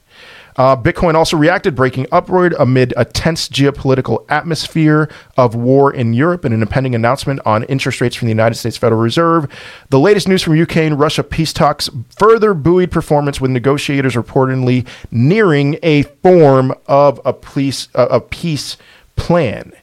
Uh, 0.58 0.76
Bitcoin 0.76 1.14
also 1.14 1.38
reacted, 1.38 1.76
breaking 1.76 2.08
upward 2.12 2.56
amid 2.60 2.94
a 2.98 3.06
tense 3.06 3.48
geopolitical 3.48 4.26
atmosphere 4.30 5.10
of 5.38 5.54
war 5.54 5.94
in 5.94 6.14
Europe 6.14 6.46
and 6.46 6.54
an 6.54 6.62
impending 6.62 6.96
announcement 6.96 7.40
on 7.46 7.64
interest 7.66 8.02
rates 8.02 8.16
from 8.16 8.26
the 8.26 8.32
United 8.32 8.56
States 8.56 8.76
Federal 8.76 9.02
Reserve. 9.02 9.48
The 9.90 10.00
latest 10.00 10.28
news 10.28 10.42
from 10.42 10.60
UK 10.60 10.78
and 10.78 11.00
Russia 11.00 11.24
peace 11.24 11.54
talks 11.54 11.90
further 12.18 12.54
buoyed 12.54 12.92
performance, 12.92 13.40
with 13.40 13.52
negotiators 13.52 14.16
reportedly 14.16 14.88
nearing 15.12 15.78
a 15.84 16.04
form 16.04 16.74
of 16.88 17.22
a 17.24 17.34
peace, 17.34 17.88
uh, 17.94 18.08
a 18.10 18.20
peace 18.20 18.78
plan. 19.16 19.74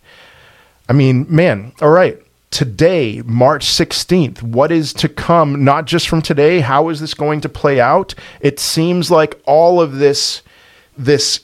I 0.89 0.93
mean, 0.93 1.27
man, 1.29 1.73
all 1.81 1.91
right 1.91 2.21
today, 2.55 3.21
March 3.25 3.67
16th, 3.67 4.41
what 4.41 4.71
is 4.71 4.93
to 4.93 5.09
come, 5.09 5.65
not 5.65 5.87
just 5.87 6.09
from 6.09 6.23
today, 6.23 6.61
how 6.61 6.89
is 6.89 7.01
this 7.01 7.13
going 7.13 7.41
to 7.41 7.49
play 7.49 7.81
out? 7.81 8.15
It 8.41 8.61
seems 8.61 9.11
like 9.11 9.41
all 9.45 9.81
of 9.81 9.97
this, 9.97 10.43
this 10.97 11.41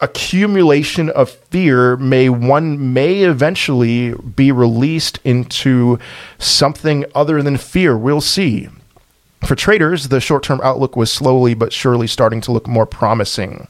accumulation 0.00 1.10
of 1.10 1.30
fear 1.30 1.96
may 1.96 2.28
one 2.28 2.92
may 2.92 3.22
eventually 3.24 4.14
be 4.14 4.52
released 4.52 5.18
into 5.24 5.98
something 6.38 7.04
other 7.14 7.42
than 7.42 7.56
fear. 7.56 7.96
We'll 7.96 8.20
see. 8.20 8.68
For 9.46 9.54
traders, 9.54 10.08
the 10.08 10.20
short 10.20 10.42
term 10.42 10.60
outlook 10.64 10.96
was 10.96 11.12
slowly 11.12 11.54
but 11.54 11.72
surely 11.72 12.08
starting 12.08 12.40
to 12.42 12.52
look 12.52 12.66
more 12.66 12.86
promising. 12.86 13.68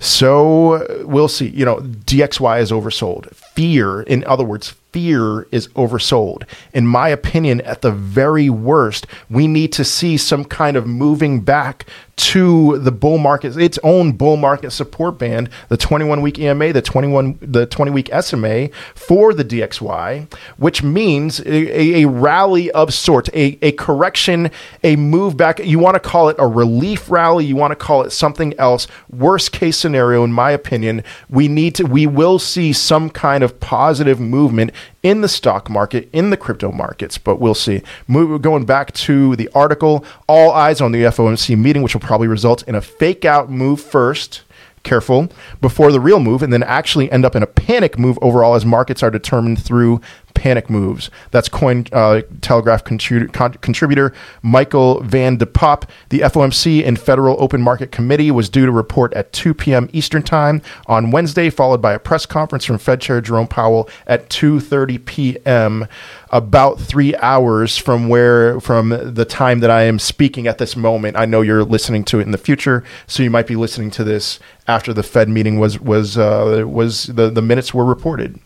So 0.00 1.04
we'll 1.06 1.28
see. 1.28 1.48
You 1.48 1.64
know, 1.64 1.76
DXY 1.76 2.60
is 2.60 2.72
oversold. 2.72 3.32
Fear, 3.34 4.02
in 4.02 4.24
other 4.24 4.44
words, 4.44 4.70
fear 4.92 5.42
is 5.52 5.68
oversold. 5.68 6.44
In 6.72 6.86
my 6.86 7.08
opinion, 7.08 7.60
at 7.60 7.82
the 7.82 7.92
very 7.92 8.50
worst, 8.50 9.06
we 9.30 9.46
need 9.46 9.72
to 9.74 9.84
see 9.84 10.16
some 10.16 10.44
kind 10.44 10.76
of 10.76 10.86
moving 10.86 11.40
back 11.40 11.86
to 12.16 12.78
the 12.78 12.92
bull 12.92 13.18
market, 13.18 13.56
its 13.56 13.78
own 13.82 14.12
bull 14.12 14.36
market 14.36 14.70
support 14.70 15.18
band, 15.18 15.48
the 15.68 15.76
21 15.76 16.22
week 16.22 16.38
EMA, 16.38 16.72
the 16.72 16.82
21, 16.82 17.38
the 17.40 17.66
20 17.66 17.90
week 17.90 18.10
SMA 18.20 18.68
for 18.94 19.34
the 19.34 19.44
DXY, 19.44 20.32
which 20.56 20.82
means 20.82 21.40
a, 21.40 22.02
a 22.02 22.08
rally 22.08 22.70
of 22.70 22.94
sorts, 22.94 23.28
a, 23.34 23.58
a 23.62 23.72
correction, 23.72 24.50
a 24.82 24.96
move 24.96 25.36
back. 25.36 25.58
You 25.58 25.78
want 25.78 25.94
to 25.94 26.00
call 26.00 26.28
it 26.28 26.36
a 26.38 26.46
relief 26.46 27.10
rally, 27.10 27.44
you 27.44 27.56
want 27.56 27.72
to 27.72 27.76
call 27.76 28.02
it 28.02 28.10
something 28.10 28.54
else. 28.58 28.86
Worst 29.10 29.52
case 29.52 29.76
scenario, 29.76 30.24
in 30.24 30.32
my 30.32 30.50
opinion, 30.50 31.02
we 31.28 31.48
need 31.48 31.74
to, 31.76 31.84
we 31.84 32.06
will 32.06 32.38
see 32.38 32.72
some 32.72 33.10
kind 33.10 33.42
of 33.42 33.58
positive 33.60 34.20
movement 34.20 34.70
in 35.04 35.20
the 35.20 35.28
stock 35.28 35.68
market, 35.68 36.08
in 36.12 36.30
the 36.30 36.36
crypto 36.36 36.72
markets, 36.72 37.18
but 37.18 37.38
we'll 37.38 37.54
see. 37.54 37.82
Move, 38.08 38.40
going 38.40 38.64
back 38.64 38.90
to 38.92 39.36
the 39.36 39.50
article, 39.54 40.02
all 40.26 40.50
eyes 40.52 40.80
on 40.80 40.92
the 40.92 41.02
FOMC 41.02 41.58
meeting, 41.58 41.82
which 41.82 41.94
will 41.94 42.00
probably 42.04 42.28
result 42.28 42.62
in 42.68 42.74
a 42.74 42.80
fake 42.80 43.24
out 43.24 43.50
move 43.50 43.80
first 43.80 44.42
careful 44.82 45.28
before 45.60 45.90
the 45.90 45.98
real 45.98 46.20
move 46.20 46.42
and 46.42 46.52
then 46.52 46.62
actually 46.62 47.10
end 47.10 47.24
up 47.24 47.34
in 47.34 47.42
a 47.42 47.46
panic 47.46 47.98
move 47.98 48.18
overall 48.20 48.54
as 48.54 48.66
markets 48.66 49.02
are 49.02 49.10
determined 49.10 49.60
through 49.60 50.00
panic 50.44 50.68
moves. 50.68 51.08
That's 51.30 51.48
Coin 51.48 51.86
uh, 51.90 52.20
Telegraph 52.42 52.84
contributor, 52.84 53.32
contributor 53.60 54.12
Michael 54.42 55.00
Van 55.00 55.38
de 55.38 55.46
Poppe. 55.46 55.86
The 56.10 56.20
FOMC 56.20 56.86
and 56.86 57.00
Federal 57.00 57.42
Open 57.42 57.62
Market 57.62 57.90
Committee 57.90 58.30
was 58.30 58.50
due 58.50 58.66
to 58.66 58.70
report 58.70 59.14
at 59.14 59.32
2 59.32 59.54
p.m. 59.54 59.88
Eastern 59.94 60.22
Time 60.22 60.60
on 60.86 61.10
Wednesday, 61.10 61.48
followed 61.48 61.80
by 61.80 61.94
a 61.94 61.98
press 61.98 62.26
conference 62.26 62.66
from 62.66 62.76
Fed 62.76 63.00
Chair 63.00 63.22
Jerome 63.22 63.48
Powell 63.48 63.88
at 64.06 64.28
2:30 64.28 65.06
p.m. 65.06 65.88
About 66.28 66.78
three 66.78 67.16
hours 67.16 67.78
from 67.78 68.10
where 68.10 68.60
from 68.60 68.90
the 68.90 69.24
time 69.24 69.60
that 69.60 69.70
I 69.70 69.84
am 69.84 69.98
speaking 69.98 70.46
at 70.46 70.58
this 70.58 70.76
moment. 70.76 71.16
I 71.16 71.24
know 71.24 71.40
you're 71.40 71.64
listening 71.64 72.04
to 72.04 72.18
it 72.18 72.24
in 72.24 72.32
the 72.32 72.38
future, 72.38 72.84
so 73.06 73.22
you 73.22 73.30
might 73.30 73.46
be 73.46 73.56
listening 73.56 73.90
to 73.92 74.04
this 74.04 74.38
after 74.68 74.92
the 74.92 75.02
Fed 75.02 75.30
meeting 75.30 75.58
was 75.58 75.80
was 75.80 76.18
uh, 76.18 76.64
was 76.66 77.06
the 77.06 77.30
the 77.30 77.40
minutes 77.40 77.72
were 77.72 77.86
reported. 77.86 78.38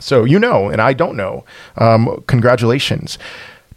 So 0.00 0.24
you 0.24 0.38
know, 0.38 0.68
and 0.68 0.80
I 0.80 0.92
don't 0.92 1.16
know. 1.16 1.44
Um, 1.76 2.22
congratulations. 2.26 3.18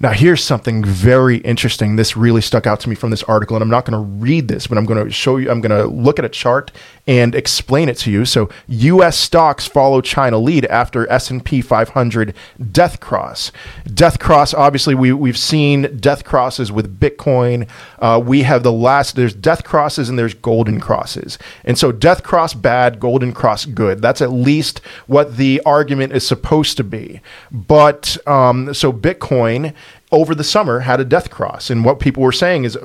Now, 0.01 0.13
here's 0.13 0.43
something 0.43 0.83
very 0.83 1.37
interesting. 1.37 1.95
This 1.95 2.17
really 2.17 2.41
stuck 2.41 2.65
out 2.65 2.79
to 2.79 2.89
me 2.89 2.95
from 2.95 3.11
this 3.11 3.21
article, 3.21 3.55
and 3.55 3.61
I'm 3.61 3.69
not 3.69 3.85
going 3.85 3.93
to 3.93 4.11
read 4.19 4.47
this, 4.47 4.65
but 4.65 4.79
I'm 4.79 4.85
going 4.85 5.05
to 5.05 5.11
show 5.11 5.37
you. 5.37 5.51
I'm 5.51 5.61
going 5.61 5.69
to 5.79 5.85
look 5.85 6.17
at 6.17 6.25
a 6.25 6.29
chart 6.29 6.71
and 7.05 7.35
explain 7.35 7.87
it 7.87 7.97
to 7.99 8.11
you. 8.11 8.25
So, 8.25 8.49
U.S. 8.67 9.15
stocks 9.15 9.67
follow 9.67 10.01
China 10.01 10.39
lead 10.39 10.65
after 10.65 11.07
S&P 11.11 11.61
500 11.61 12.33
death 12.71 12.99
cross. 12.99 13.51
Death 13.93 14.17
cross. 14.17 14.55
Obviously, 14.55 14.95
we 14.95 15.13
we've 15.13 15.37
seen 15.37 15.95
death 15.99 16.23
crosses 16.23 16.71
with 16.71 16.99
Bitcoin. 16.99 17.69
Uh, 17.99 18.19
we 18.25 18.41
have 18.41 18.63
the 18.63 18.71
last. 18.71 19.15
There's 19.15 19.35
death 19.35 19.63
crosses 19.63 20.09
and 20.09 20.17
there's 20.17 20.33
golden 20.33 20.79
crosses, 20.79 21.37
and 21.63 21.77
so 21.77 21.91
death 21.91 22.23
cross 22.23 22.55
bad, 22.55 22.99
golden 22.99 23.33
cross 23.33 23.65
good. 23.65 24.01
That's 24.01 24.21
at 24.21 24.31
least 24.31 24.79
what 25.05 25.37
the 25.37 25.61
argument 25.63 26.13
is 26.13 26.25
supposed 26.25 26.75
to 26.77 26.83
be. 26.83 27.21
But 27.51 28.17
um, 28.27 28.73
so 28.73 28.91
Bitcoin 28.91 29.75
over 30.11 30.35
the 30.35 30.43
summer 30.43 30.81
had 30.81 30.99
a 30.99 31.05
death 31.05 31.29
cross. 31.29 31.69
And 31.69 31.85
what 31.85 31.99
people 31.99 32.21
were 32.21 32.33
saying 32.33 32.65
is 32.65 32.77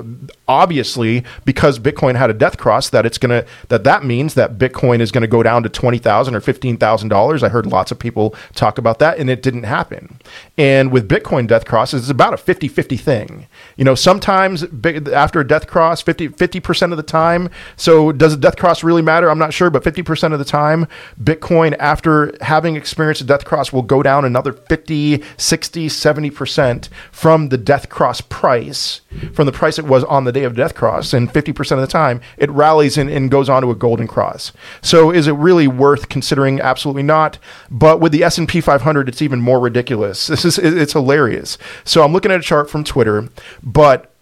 obviously 0.47 1.25
because 1.45 1.79
bitcoin 1.81 2.15
had 2.15 2.31
a 2.31 2.35
death 2.35 2.57
cross 2.57 2.89
that 2.91 3.05
it's 3.05 3.19
going 3.19 3.31
to 3.31 3.47
that 3.69 3.83
that 3.83 4.05
means 4.05 4.35
that 4.35 4.59
bitcoin 4.59 5.01
is 5.01 5.11
going 5.11 5.23
to 5.23 5.29
go 5.29 5.43
down 5.43 5.65
to 5.65 5.69
20000 5.69 6.35
or 6.37 6.41
$15000 6.41 7.43
i 7.43 7.49
heard 7.49 7.67
lots 7.67 7.91
of 7.91 7.99
people 7.99 8.35
talk 8.55 8.79
about 8.79 9.01
that 9.01 9.19
and 9.19 9.29
it 9.29 9.43
didn't 9.43 9.65
happen. 9.65 10.21
And 10.57 10.93
with 10.93 11.09
bitcoin 11.09 11.49
death 11.49 11.65
crosses 11.65 12.03
it's 12.03 12.11
about 12.11 12.33
a 12.33 12.37
50-50 12.37 12.99
thing. 13.01 13.49
You 13.77 13.85
know 13.85 13.97
sometimes 13.97 14.65
after 15.13 15.41
a 15.41 15.47
death 15.47 15.67
cross 15.67 16.01
50 16.03 16.29
50% 16.29 16.93
of 16.93 16.97
the 16.97 17.03
time 17.03 17.51
so 17.77 18.13
does 18.13 18.35
a 18.35 18.37
death 18.37 18.57
cross 18.57 18.85
really 18.85 19.03
matter? 19.03 19.29
I'm 19.29 19.39
not 19.39 19.53
sure 19.53 19.69
but 19.71 19.83
50% 19.83 20.33
of 20.33 20.39
the 20.39 20.45
time 20.45 20.87
bitcoin 21.21 21.77
after 21.81 22.35
having 22.41 22.77
experienced 22.77 23.21
a 23.21 23.25
death 23.25 23.45
cross 23.45 23.73
will 23.73 23.83
go 23.83 24.03
down 24.03 24.25
another 24.25 24.53
50 24.53 25.25
60 25.37 25.89
70% 25.89 26.89
from 27.17 27.49
the 27.49 27.57
death 27.57 27.89
cross 27.89 28.21
price, 28.21 29.01
from 29.33 29.47
the 29.47 29.53
price 29.53 29.79
it 29.79 29.87
was 29.87 30.05
on 30.05 30.25
the 30.25 30.33
day 30.33 30.45
of 30.45 30.55
death 30.55 30.75
cross, 30.75 31.15
and 31.15 31.33
50% 31.33 31.73
of 31.73 31.81
the 31.81 31.87
time 31.87 32.21
it 32.37 32.51
rallies 32.51 32.99
and, 32.99 33.09
and 33.09 33.31
goes 33.31 33.49
on 33.49 33.63
to 33.63 33.71
a 33.71 33.75
golden 33.75 34.07
cross. 34.07 34.53
So 34.83 35.11
is 35.11 35.27
it 35.27 35.33
really 35.33 35.67
worth 35.67 36.11
considering? 36.11 36.61
Absolutely 36.61 37.03
not. 37.03 37.39
But 37.71 38.01
with 38.01 38.13
the 38.13 38.23
S&P 38.23 38.61
500, 38.61 39.09
it's 39.09 39.23
even 39.23 39.41
more 39.41 39.59
ridiculous. 39.59 40.27
This 40.27 40.45
is 40.45 40.59
it's 40.59 40.93
hilarious. 40.93 41.57
So 41.85 42.05
I'm 42.05 42.13
looking 42.13 42.31
at 42.31 42.41
a 42.41 42.43
chart 42.43 42.69
from 42.69 42.85
Twitter, 42.85 43.31
but 43.63 44.13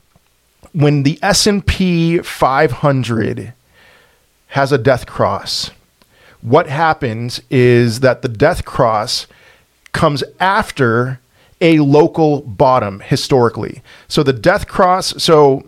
when 0.70 1.02
the 1.02 1.18
S&P 1.20 2.18
500 2.18 3.54
has 4.46 4.70
a 4.70 4.78
death 4.78 5.06
cross, 5.06 5.72
what 6.42 6.68
happens 6.68 7.42
is 7.50 8.00
that 8.00 8.22
the 8.22 8.28
death 8.28 8.64
cross 8.64 9.26
comes 9.90 10.22
after 10.38 11.18
a 11.60 11.78
local 11.78 12.42
bottom 12.42 13.00
historically. 13.00 13.82
So 14.08 14.22
the 14.22 14.32
death 14.32 14.66
cross, 14.66 15.22
so 15.22 15.66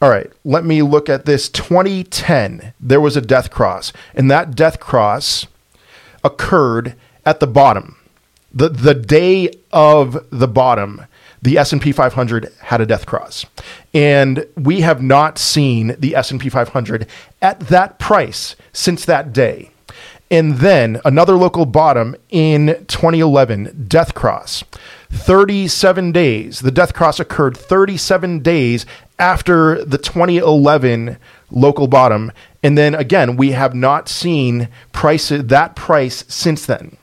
all 0.00 0.10
right, 0.10 0.30
let 0.44 0.64
me 0.64 0.82
look 0.82 1.08
at 1.08 1.24
this 1.24 1.48
2010. 1.48 2.74
There 2.78 3.00
was 3.00 3.16
a 3.16 3.22
death 3.22 3.50
cross, 3.50 3.92
and 4.14 4.30
that 4.30 4.54
death 4.54 4.78
cross 4.78 5.46
occurred 6.22 6.94
at 7.24 7.40
the 7.40 7.46
bottom. 7.46 7.96
The 8.52 8.68
the 8.68 8.94
day 8.94 9.50
of 9.72 10.26
the 10.30 10.48
bottom, 10.48 11.06
the 11.40 11.58
S&P 11.58 11.92
500 11.92 12.52
had 12.60 12.80
a 12.80 12.86
death 12.86 13.06
cross. 13.06 13.46
And 13.94 14.46
we 14.56 14.80
have 14.80 15.02
not 15.02 15.38
seen 15.38 15.96
the 15.98 16.14
S&P 16.14 16.48
500 16.48 17.06
at 17.40 17.60
that 17.60 17.98
price 17.98 18.56
since 18.72 19.04
that 19.04 19.32
day. 19.32 19.70
And 20.30 20.56
then 20.56 21.00
another 21.04 21.34
local 21.34 21.66
bottom 21.66 22.16
in 22.30 22.84
2011, 22.88 23.86
Death 23.86 24.14
Cross. 24.14 24.64
37 25.10 26.12
days. 26.12 26.60
The 26.60 26.70
death 26.70 26.94
cross 26.94 27.20
occurred 27.20 27.56
37 27.56 28.40
days 28.40 28.86
after 29.18 29.84
the 29.84 29.98
2011 29.98 31.18
local 31.50 31.86
bottom. 31.86 32.32
And 32.62 32.76
then 32.76 32.94
again, 32.94 33.36
we 33.36 33.52
have 33.52 33.74
not 33.74 34.08
seen 34.08 34.68
price 34.92 35.28
that 35.28 35.76
price 35.76 36.24
since 36.28 36.66
then. 36.66 36.96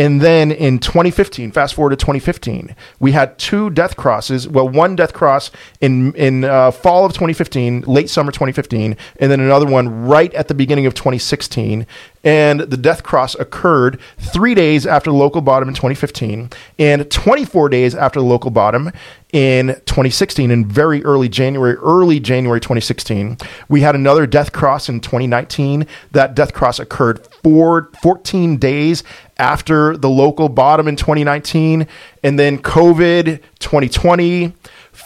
And 0.00 0.22
then 0.22 0.50
in 0.50 0.78
2015, 0.78 1.52
fast 1.52 1.74
forward 1.74 1.90
to 1.90 1.96
2015, 1.96 2.74
we 3.00 3.12
had 3.12 3.38
two 3.38 3.68
death 3.68 3.96
crosses. 3.96 4.48
Well, 4.48 4.66
one 4.66 4.96
death 4.96 5.12
cross 5.12 5.50
in 5.82 6.14
in 6.14 6.44
uh, 6.44 6.70
fall 6.70 7.04
of 7.04 7.12
2015, 7.12 7.82
late 7.82 8.08
summer 8.08 8.32
2015, 8.32 8.96
and 9.18 9.30
then 9.30 9.40
another 9.40 9.66
one 9.66 10.06
right 10.06 10.32
at 10.32 10.48
the 10.48 10.54
beginning 10.54 10.86
of 10.86 10.94
2016 10.94 11.86
and 12.22 12.60
the 12.60 12.76
death 12.76 13.02
cross 13.02 13.34
occurred 13.34 13.98
three 14.18 14.54
days 14.54 14.86
after 14.86 15.10
the 15.10 15.16
local 15.16 15.40
bottom 15.40 15.68
in 15.68 15.74
2015 15.74 16.50
and 16.78 17.10
24 17.10 17.68
days 17.68 17.94
after 17.94 18.20
the 18.20 18.26
local 18.26 18.50
bottom 18.50 18.92
in 19.32 19.68
2016 19.86 20.50
in 20.50 20.66
very 20.66 21.02
early 21.04 21.28
January, 21.28 21.76
early 21.76 22.20
January 22.20 22.60
2016. 22.60 23.38
We 23.68 23.80
had 23.80 23.94
another 23.94 24.26
death 24.26 24.52
cross 24.52 24.88
in 24.88 25.00
2019. 25.00 25.86
That 26.12 26.34
death 26.34 26.52
cross 26.52 26.78
occurred 26.78 27.26
four, 27.42 27.90
14 28.02 28.56
days 28.56 29.02
after 29.38 29.96
the 29.96 30.10
local 30.10 30.48
bottom 30.48 30.88
in 30.88 30.96
2019. 30.96 31.86
And 32.22 32.38
then 32.38 32.58
COVID 32.58 33.40
2020, 33.60 34.52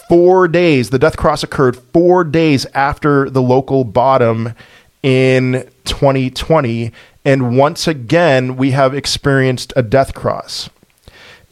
four 0.09 0.49
days. 0.49 0.91
The 0.91 0.99
death 0.99 1.17
cross 1.17 1.43
occurred 1.43 1.77
four 1.77 2.25
days 2.25 2.67
after 2.75 3.29
the 3.31 3.43
local 3.43 3.85
bottom 3.85 4.55
in 5.05 5.71
2020. 5.85 6.91
And 7.25 7.57
once 7.57 7.87
again, 7.87 8.57
we 8.57 8.73
have 8.73 8.95
experienced 8.95 9.73
a 9.77 9.83
death 9.83 10.15
cross. 10.15 10.69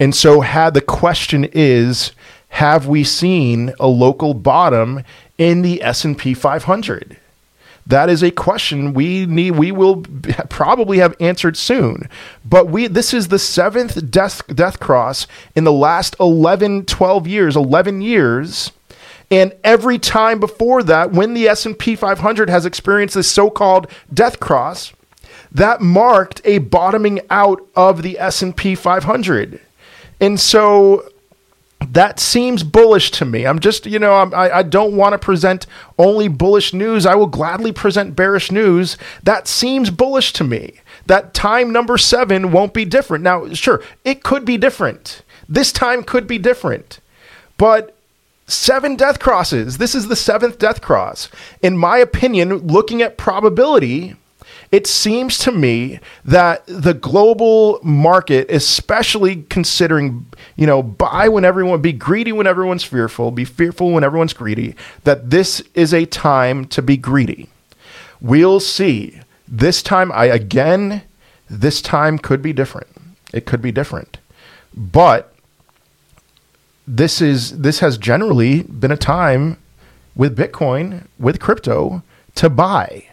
And 0.00 0.14
so, 0.14 0.40
had 0.40 0.74
the 0.74 0.80
question 0.80 1.44
is, 1.52 2.12
have 2.48 2.86
we 2.88 3.04
seen 3.04 3.72
a 3.78 3.86
local 3.86 4.34
bottom 4.34 5.04
in 5.38 5.62
the 5.62 5.82
S&P 5.82 6.34
500? 6.34 7.18
That 7.86 8.08
is 8.08 8.22
a 8.22 8.30
question 8.30 8.94
we 8.94 9.26
need. 9.26 9.52
We 9.52 9.72
will 9.72 10.02
probably 10.48 10.98
have 10.98 11.16
answered 11.20 11.56
soon. 11.56 12.08
But 12.44 12.68
we 12.68 12.86
this 12.86 13.12
is 13.12 13.28
the 13.28 13.40
seventh 13.40 14.10
death 14.10 14.42
death 14.46 14.78
cross 14.78 15.26
in 15.56 15.64
the 15.64 15.72
last 15.72 16.14
11, 16.20 16.86
12 16.86 17.26
years, 17.26 17.56
11 17.56 18.00
years. 18.00 18.70
And 19.32 19.54
every 19.64 19.98
time 19.98 20.40
before 20.40 20.82
that, 20.82 21.12
when 21.12 21.32
the 21.32 21.48
S&P 21.48 21.96
500 21.96 22.50
has 22.50 22.66
experienced 22.66 23.14
this 23.14 23.30
so-called 23.30 23.86
death 24.12 24.38
cross, 24.38 24.92
that 25.50 25.80
marked 25.80 26.42
a 26.44 26.58
bottoming 26.58 27.18
out 27.30 27.66
of 27.74 28.02
the 28.02 28.18
S&P 28.18 28.74
500. 28.74 29.58
And 30.20 30.38
so 30.38 31.08
that 31.80 32.20
seems 32.20 32.62
bullish 32.62 33.10
to 33.12 33.24
me. 33.24 33.46
I'm 33.46 33.58
just, 33.58 33.86
you 33.86 33.98
know, 33.98 34.12
I, 34.12 34.58
I 34.58 34.62
don't 34.62 34.98
want 34.98 35.14
to 35.14 35.18
present 35.18 35.66
only 35.98 36.28
bullish 36.28 36.74
news. 36.74 37.06
I 37.06 37.14
will 37.14 37.26
gladly 37.26 37.72
present 37.72 38.14
bearish 38.14 38.52
news. 38.52 38.98
That 39.22 39.48
seems 39.48 39.88
bullish 39.88 40.34
to 40.34 40.44
me. 40.44 40.74
That 41.06 41.32
time 41.32 41.72
number 41.72 41.96
seven 41.96 42.52
won't 42.52 42.74
be 42.74 42.84
different. 42.84 43.24
Now, 43.24 43.48
sure, 43.54 43.82
it 44.04 44.22
could 44.22 44.44
be 44.44 44.58
different. 44.58 45.22
This 45.48 45.72
time 45.72 46.02
could 46.04 46.26
be 46.26 46.36
different. 46.36 47.00
But 47.56 47.96
seven 48.46 48.96
death 48.96 49.18
crosses. 49.18 49.78
This 49.78 49.94
is 49.94 50.08
the 50.08 50.16
seventh 50.16 50.58
death 50.58 50.80
cross. 50.80 51.28
In 51.62 51.76
my 51.76 51.98
opinion, 51.98 52.66
looking 52.66 53.02
at 53.02 53.16
probability, 53.16 54.16
it 54.70 54.86
seems 54.86 55.36
to 55.38 55.52
me 55.52 56.00
that 56.24 56.64
the 56.66 56.94
global 56.94 57.78
market, 57.82 58.50
especially 58.50 59.42
considering, 59.50 60.26
you 60.56 60.66
know, 60.66 60.82
buy 60.82 61.28
when 61.28 61.44
everyone, 61.44 61.82
be 61.82 61.92
greedy 61.92 62.32
when 62.32 62.46
everyone's 62.46 62.82
fearful, 62.82 63.30
be 63.30 63.44
fearful 63.44 63.90
when 63.90 64.02
everyone's 64.02 64.32
greedy, 64.32 64.74
that 65.04 65.28
this 65.28 65.62
is 65.74 65.92
a 65.92 66.06
time 66.06 66.64
to 66.66 66.80
be 66.80 66.96
greedy. 66.96 67.48
We'll 68.20 68.60
see. 68.60 69.20
This 69.46 69.82
time, 69.82 70.10
I 70.12 70.26
again, 70.26 71.02
this 71.50 71.82
time 71.82 72.18
could 72.18 72.40
be 72.40 72.54
different. 72.54 72.88
It 73.34 73.44
could 73.44 73.60
be 73.60 73.72
different. 73.72 74.18
But 74.74 75.31
this 76.86 77.20
is 77.20 77.58
this 77.58 77.78
has 77.80 77.98
generally 77.98 78.62
been 78.64 78.90
a 78.90 78.96
time 78.96 79.58
with 80.14 80.36
Bitcoin, 80.36 81.06
with 81.18 81.40
crypto 81.40 82.02
to 82.34 82.50
buy. 82.50 83.06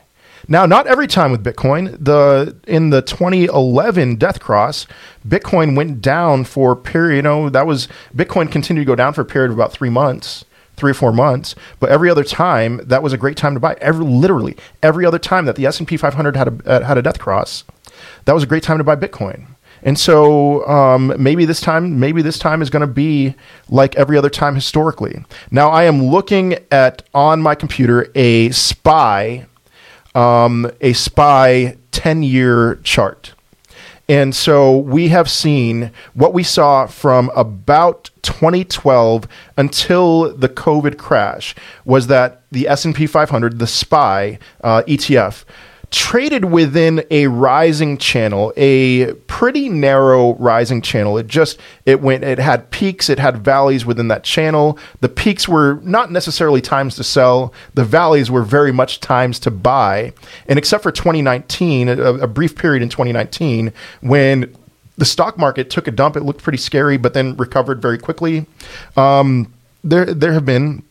Now, 0.47 0.65
not 0.65 0.87
every 0.87 1.05
time 1.05 1.31
with 1.31 1.43
Bitcoin. 1.43 2.03
The 2.03 2.55
in 2.67 2.89
the 2.89 3.01
2011 3.01 4.15
death 4.15 4.39
cross, 4.39 4.87
Bitcoin 5.27 5.75
went 5.75 6.01
down 6.01 6.43
for 6.45 6.71
a 6.71 6.75
period. 6.75 7.17
You 7.17 7.21
know, 7.21 7.49
that 7.49 7.67
was 7.67 7.87
Bitcoin 8.15 8.51
continued 8.51 8.81
to 8.81 8.87
go 8.87 8.95
down 8.95 9.13
for 9.13 9.21
a 9.21 9.25
period 9.25 9.51
of 9.51 9.57
about 9.57 9.71
three 9.71 9.89
months, 9.89 10.45
three 10.75 10.91
or 10.91 10.95
four 10.95 11.13
months. 11.13 11.53
But 11.79 11.91
every 11.91 12.09
other 12.09 12.23
time, 12.23 12.81
that 12.83 13.03
was 13.03 13.13
a 13.13 13.17
great 13.17 13.37
time 13.37 13.53
to 13.53 13.59
buy. 13.59 13.77
Every 13.79 14.03
literally 14.03 14.57
every 14.81 15.05
other 15.05 15.19
time 15.19 15.45
that 15.45 15.55
the 15.55 15.67
S 15.67 15.77
and 15.77 15.87
P 15.87 15.97
500 15.97 16.35
had 16.35 16.61
a 16.65 16.83
had 16.83 16.97
a 16.97 17.03
death 17.03 17.19
cross, 17.19 17.63
that 18.25 18.33
was 18.33 18.43
a 18.43 18.47
great 18.47 18.63
time 18.63 18.79
to 18.79 18.83
buy 18.83 18.95
Bitcoin. 18.95 19.45
And 19.83 19.97
so 19.97 20.67
um, 20.67 21.13
maybe 21.17 21.45
this 21.45 21.61
time, 21.61 21.99
maybe 21.99 22.21
this 22.21 22.39
time 22.39 22.61
is 22.61 22.69
going 22.69 22.81
to 22.81 22.93
be 22.93 23.35
like 23.69 23.95
every 23.95 24.17
other 24.17 24.29
time 24.29 24.55
historically. 24.55 25.23
Now 25.51 25.69
I 25.69 25.83
am 25.83 26.03
looking 26.03 26.57
at 26.71 27.03
on 27.13 27.41
my 27.41 27.55
computer 27.55 28.11
a 28.15 28.49
SPY 28.51 29.45
um, 30.15 30.69
a 30.81 30.93
SPY 30.93 31.77
10 31.91 32.23
year 32.23 32.75
chart. 32.83 33.33
And 34.07 34.35
so 34.35 34.75
we 34.75 35.09
have 35.09 35.29
seen 35.29 35.91
what 36.15 36.33
we 36.33 36.41
saw 36.41 36.87
from 36.87 37.29
about 37.35 38.09
2012 38.23 39.27
until 39.55 40.35
the 40.35 40.49
COVID 40.49 40.97
crash 40.97 41.53
was 41.85 42.07
that 42.07 42.41
the 42.51 42.67
S&P 42.67 43.05
500, 43.05 43.59
the 43.59 43.67
SPY 43.67 44.39
uh, 44.63 44.81
ETF, 44.87 45.45
traded 45.91 46.45
within 46.45 47.03
a 47.09 47.27
rising 47.27 47.97
channel, 47.97 48.53
a 48.55 49.13
pretty 49.27 49.69
narrow 49.69 50.35
rising 50.35 50.81
channel. 50.81 51.17
It 51.17 51.27
just 51.27 51.59
it 51.85 52.01
went 52.01 52.23
it 52.23 52.39
had 52.39 52.69
peaks, 52.69 53.09
it 53.09 53.19
had 53.19 53.43
valleys 53.43 53.85
within 53.85 54.07
that 54.09 54.23
channel. 54.23 54.77
The 55.01 55.09
peaks 55.09 55.47
were 55.47 55.79
not 55.83 56.11
necessarily 56.11 56.61
times 56.61 56.95
to 56.97 57.03
sell. 57.03 57.53
The 57.73 57.83
valleys 57.83 58.29
were 58.29 58.43
very 58.43 58.71
much 58.71 58.99
times 58.99 59.39
to 59.39 59.51
buy. 59.51 60.13
And 60.47 60.59
except 60.59 60.83
for 60.83 60.91
2019, 60.91 61.89
a, 61.89 61.95
a 61.95 62.27
brief 62.27 62.55
period 62.55 62.83
in 62.83 62.89
2019 62.89 63.73
when 64.01 64.55
the 64.97 65.05
stock 65.05 65.37
market 65.37 65.69
took 65.69 65.87
a 65.87 65.91
dump, 65.91 66.17
it 66.17 66.23
looked 66.23 66.43
pretty 66.43 66.57
scary, 66.57 66.97
but 66.97 67.13
then 67.13 67.35
recovered 67.37 67.81
very 67.81 67.97
quickly. 67.97 68.45
Um, 68.97 69.53
there 69.83 70.05
there 70.05 70.33
have 70.33 70.45
been 70.45 70.83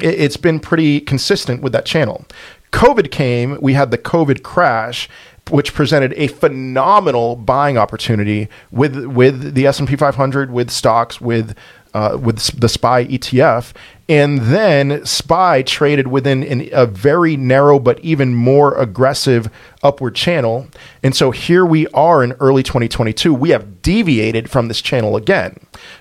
it's 0.00 0.36
been 0.36 0.60
pretty 0.60 1.00
consistent 1.00 1.62
with 1.62 1.72
that 1.72 1.86
channel. 1.86 2.26
COVID 2.72 3.10
came, 3.10 3.58
we 3.60 3.74
had 3.74 3.90
the 3.90 3.98
COVID 3.98 4.42
crash, 4.42 5.08
which 5.50 5.74
presented 5.74 6.12
a 6.16 6.26
phenomenal 6.26 7.36
buying 7.36 7.78
opportunity 7.78 8.48
with 8.70 9.06
with 9.06 9.54
the 9.54 9.66
S 9.66 9.78
and 9.78 9.88
P 9.88 9.96
500, 9.96 10.50
with 10.50 10.70
stocks, 10.70 11.20
with 11.20 11.56
uh, 11.94 12.18
with 12.20 12.60
the 12.60 12.68
SPY 12.68 13.06
ETF, 13.06 13.72
and 14.08 14.38
then 14.38 15.04
SPY 15.04 15.62
traded 15.62 16.06
within 16.08 16.42
an, 16.44 16.68
a 16.72 16.86
very 16.86 17.36
narrow 17.36 17.78
but 17.78 17.98
even 18.00 18.34
more 18.34 18.74
aggressive 18.74 19.50
upward 19.82 20.14
channel. 20.14 20.68
And 21.02 21.14
so 21.14 21.30
here 21.30 21.64
we 21.64 21.86
are 21.88 22.22
in 22.22 22.32
early 22.34 22.62
2022. 22.62 23.32
We 23.32 23.50
have 23.50 23.82
deviated 23.82 24.50
from 24.50 24.68
this 24.68 24.80
channel 24.80 25.16
again. 25.16 25.58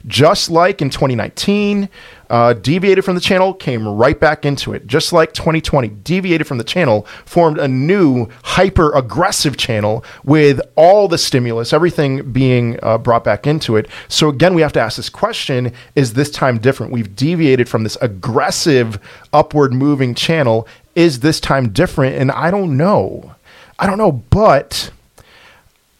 Just 0.07 0.49
like 0.49 0.81
in 0.81 0.89
2019, 0.89 1.89
uh, 2.29 2.53
deviated 2.53 3.05
from 3.05 3.15
the 3.15 3.21
channel, 3.21 3.53
came 3.53 3.87
right 3.87 4.19
back 4.19 4.45
into 4.45 4.73
it. 4.73 4.87
Just 4.87 5.13
like 5.13 5.33
2020, 5.33 5.89
deviated 5.89 6.47
from 6.47 6.57
the 6.57 6.63
channel, 6.63 7.05
formed 7.25 7.59
a 7.59 7.67
new 7.67 8.27
hyper 8.43 8.91
aggressive 8.93 9.57
channel 9.57 10.03
with 10.23 10.59
all 10.75 11.07
the 11.07 11.17
stimulus, 11.17 11.71
everything 11.73 12.31
being 12.31 12.79
uh, 12.81 12.97
brought 12.97 13.23
back 13.23 13.45
into 13.45 13.75
it. 13.75 13.87
So 14.07 14.29
again, 14.29 14.55
we 14.55 14.61
have 14.63 14.73
to 14.73 14.79
ask 14.79 14.97
this 14.97 15.09
question 15.09 15.71
is 15.95 16.13
this 16.13 16.31
time 16.31 16.57
different? 16.57 16.91
We've 16.91 17.15
deviated 17.15 17.69
from 17.69 17.83
this 17.83 17.94
aggressive 18.01 18.99
upward 19.34 19.73
moving 19.73 20.15
channel. 20.15 20.67
Is 20.95 21.19
this 21.19 21.39
time 21.39 21.69
different? 21.69 22.15
And 22.15 22.31
I 22.31 22.51
don't 22.51 22.77
know. 22.77 23.36
I 23.77 23.88
don't 23.88 23.97
know, 23.97 24.12
but 24.12 24.91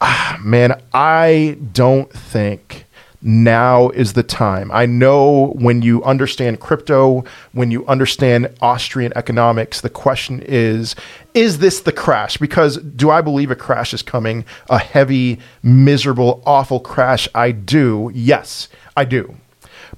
ah, 0.00 0.38
man, 0.42 0.80
I 0.94 1.58
don't 1.72 2.10
think 2.10 2.86
now 3.22 3.90
is 3.90 4.12
the 4.12 4.22
time. 4.22 4.70
I 4.70 4.86
know 4.86 5.52
when 5.58 5.82
you 5.82 6.02
understand 6.04 6.60
crypto, 6.60 7.24
when 7.52 7.70
you 7.70 7.84
understand 7.86 8.54
Austrian 8.60 9.12
economics, 9.16 9.80
the 9.80 9.90
question 9.90 10.40
is 10.46 10.94
is 11.34 11.58
this 11.58 11.80
the 11.80 11.92
crash? 11.92 12.38
Because 12.38 12.78
do 12.78 13.10
I 13.10 13.20
believe 13.20 13.50
a 13.50 13.56
crash 13.56 13.92
is 13.92 14.02
coming? 14.02 14.44
A 14.70 14.78
heavy, 14.78 15.38
miserable, 15.62 16.42
awful 16.46 16.80
crash? 16.80 17.28
I 17.34 17.50
do. 17.50 18.10
Yes, 18.14 18.68
I 18.96 19.04
do. 19.04 19.36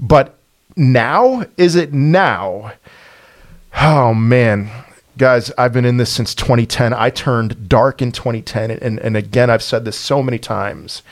But 0.01 0.38
now? 0.79 1.45
Is 1.57 1.75
it 1.75 1.93
now? 1.93 2.73
Oh, 3.81 4.15
man 4.15 4.71
guys, 5.19 5.51
I've 5.59 5.73
been 5.73 5.85
in 5.85 5.97
this 5.97 6.13
since 6.13 6.35
2010. 6.35 6.95
I 6.95 7.11
turned 7.11 7.69
dark 7.69 8.01
in 8.01 8.13
2010. 8.13 8.71
And, 8.71 8.99
and 9.01 9.17
again, 9.17 9.51
I've 9.51 9.63
said 9.63 9.85
this 9.85 9.99
so 9.99 10.23
many 10.23 10.39
times. 10.39 11.03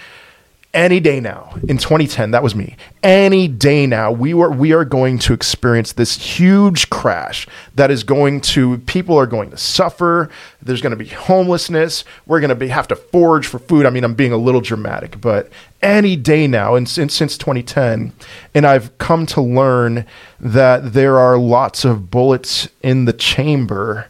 Any 0.77 1.01
day 1.01 1.21
now, 1.21 1.55
in 1.67 1.79
2010, 1.79 2.33
that 2.33 2.43
was 2.43 2.55
me. 2.55 2.77
Any 3.03 3.49
day 3.49 3.87
now, 3.87 4.13
we 4.13 4.35
were 4.35 4.51
we 4.51 4.75
are 4.75 4.85
going 4.85 5.19
to 5.21 5.33
experience 5.33 5.95
this 5.95 6.19
huge 6.19 6.91
crash 6.91 7.47
that 7.77 7.91
is 7.91 8.05
going 8.05 8.43
to 8.43 8.77
people 8.81 9.17
are 9.19 9.27
going 9.27 9.49
to 9.49 9.57
suffer. 9.57 10.29
There's 10.61 10.83
going 10.83 10.91
to 10.91 11.03
be 11.03 11.09
homelessness. 11.09 12.05
We're 12.27 12.41
going 12.41 12.51
to 12.51 12.55
be 12.55 12.69
have 12.69 12.89
to 12.89 12.97
forage 12.97 13.47
for 13.47 13.59
food. 13.59 13.87
I 13.87 13.91
mean, 13.91 14.05
I'm 14.05 14.13
being 14.13 14.33
a 14.33 14.37
little 14.37 14.61
dramatic, 14.61 15.19
but 15.19 15.49
any 15.81 16.15
day 16.15 16.47
now, 16.47 16.75
and 16.75 16.87
since, 16.87 17.15
since 17.15 17.39
2010, 17.39 18.13
and 18.55 18.67
I've 18.67 18.99
come 18.99 19.25
to 19.29 19.41
learn 19.41 20.05
that 20.39 20.93
there 20.93 21.17
are 21.17 21.39
lots 21.39 21.87
of 21.87 22.11
bullets 22.11 22.69
in 22.83 23.07
the 23.07 23.15
chamber. 23.15 24.09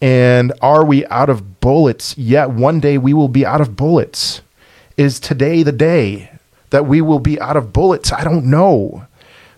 And 0.00 0.52
are 0.62 0.84
we 0.84 1.06
out 1.06 1.28
of 1.28 1.60
bullets? 1.60 2.18
Yet 2.18 2.26
yeah, 2.26 2.46
one 2.46 2.80
day 2.80 2.98
we 2.98 3.14
will 3.14 3.28
be 3.28 3.46
out 3.46 3.60
of 3.60 3.76
bullets. 3.76 4.42
Is 4.98 5.18
today 5.18 5.62
the 5.62 5.72
day 5.72 6.30
that 6.70 6.84
we 6.84 7.00
will 7.00 7.20
be 7.20 7.40
out 7.40 7.56
of 7.56 7.72
bullets? 7.72 8.12
I 8.12 8.24
don't 8.24 8.44
know. 8.44 9.06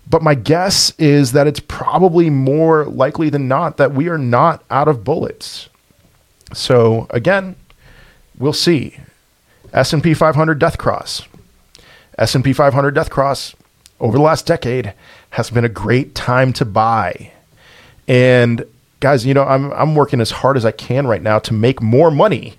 But 0.09 0.23
my 0.23 0.35
guess 0.35 0.93
is 0.99 1.33
that 1.33 1.47
it's 1.47 1.61
probably 1.61 2.31
more 2.31 2.85
likely 2.85 3.31
than 3.31 3.49
not 3.49 3.77
that 3.79 3.93
we 3.93 4.09
are 4.09 4.19
not 4.19 4.63
out 4.71 4.87
of 4.87 5.03
bullets. 5.03 5.69
So 6.53 7.07
again, 7.11 7.57
we'll 8.39 8.53
see. 8.53 8.99
S&P 9.73 10.15
500 10.15 10.59
death 10.59 10.79
cross. 10.79 11.23
S&P 12.19 12.53
500 12.53 12.91
death 12.91 13.09
cross 13.09 13.55
over 13.99 14.17
the 14.17 14.23
last 14.23 14.47
decade 14.47 14.93
has 15.31 15.51
been 15.51 15.65
a 15.65 15.69
great 15.69 16.15
time 16.15 16.53
to 16.55 16.65
buy. 16.65 17.33
And 18.09 18.65
guys, 18.99 19.25
you 19.25 19.33
know, 19.33 19.45
I'm 19.45 19.73
I'm 19.73 19.95
working 19.95 20.21
as 20.21 20.31
hard 20.31 20.57
as 20.57 20.65
I 20.65 20.73
can 20.73 21.07
right 21.07 21.23
now 21.23 21.39
to 21.39 21.55
make 21.55 21.81
more 21.81 22.11
money 22.11 22.57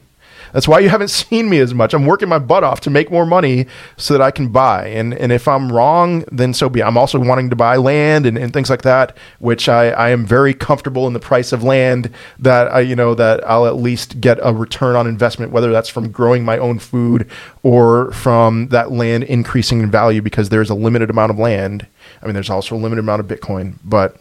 That's 0.53 0.67
why 0.67 0.79
you 0.79 0.89
haven't 0.89 1.07
seen 1.09 1.49
me 1.49 1.59
as 1.59 1.73
much. 1.73 1.93
I'm 1.93 2.05
working 2.05 2.29
my 2.29 2.39
butt 2.39 2.63
off 2.63 2.81
to 2.81 2.89
make 2.89 3.11
more 3.11 3.25
money 3.25 3.67
so 3.97 4.13
that 4.13 4.21
I 4.21 4.31
can 4.31 4.49
buy. 4.49 4.87
And 4.87 5.13
and 5.13 5.31
if 5.31 5.47
I'm 5.47 5.71
wrong, 5.71 6.23
then 6.31 6.53
so 6.53 6.69
be. 6.69 6.83
I'm 6.83 6.97
also 6.97 7.19
wanting 7.19 7.49
to 7.49 7.55
buy 7.55 7.77
land 7.77 8.25
and, 8.25 8.37
and 8.37 8.53
things 8.53 8.69
like 8.69 8.81
that, 8.83 9.15
which 9.39 9.69
I, 9.69 9.89
I 9.89 10.09
am 10.09 10.25
very 10.25 10.53
comfortable 10.53 11.07
in 11.07 11.13
the 11.13 11.19
price 11.19 11.51
of 11.51 11.63
land 11.63 12.09
that 12.39 12.71
I 12.71 12.81
you 12.81 12.95
know 12.95 13.15
that 13.15 13.47
I'll 13.47 13.67
at 13.67 13.75
least 13.75 14.21
get 14.21 14.39
a 14.41 14.53
return 14.53 14.95
on 14.95 15.07
investment, 15.07 15.51
whether 15.51 15.71
that's 15.71 15.89
from 15.89 16.11
growing 16.11 16.43
my 16.43 16.57
own 16.57 16.79
food 16.79 17.29
or 17.63 18.11
from 18.11 18.67
that 18.69 18.91
land 18.91 19.23
increasing 19.25 19.81
in 19.81 19.91
value 19.91 20.21
because 20.21 20.49
there's 20.49 20.69
a 20.69 20.75
limited 20.75 21.09
amount 21.09 21.31
of 21.31 21.39
land. 21.39 21.87
I 22.21 22.25
mean, 22.25 22.33
there's 22.33 22.49
also 22.49 22.75
a 22.75 22.77
limited 22.77 22.99
amount 22.99 23.19
of 23.19 23.27
Bitcoin, 23.27 23.75
but 23.83 24.17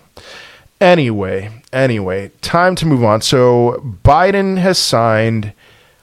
Anyway, 0.81 1.51
anyway, 1.75 2.31
time 2.41 2.75
to 2.75 2.87
move 2.87 3.05
on. 3.05 3.21
So 3.21 3.83
Biden 4.03 4.57
has 4.57 4.79
signed 4.79 5.53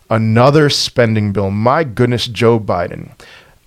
another 0.10 0.70
spending 0.70 1.32
bill. 1.32 1.52
My 1.52 1.84
goodness, 1.84 2.28
Joe 2.28 2.60
Biden. 2.60 3.12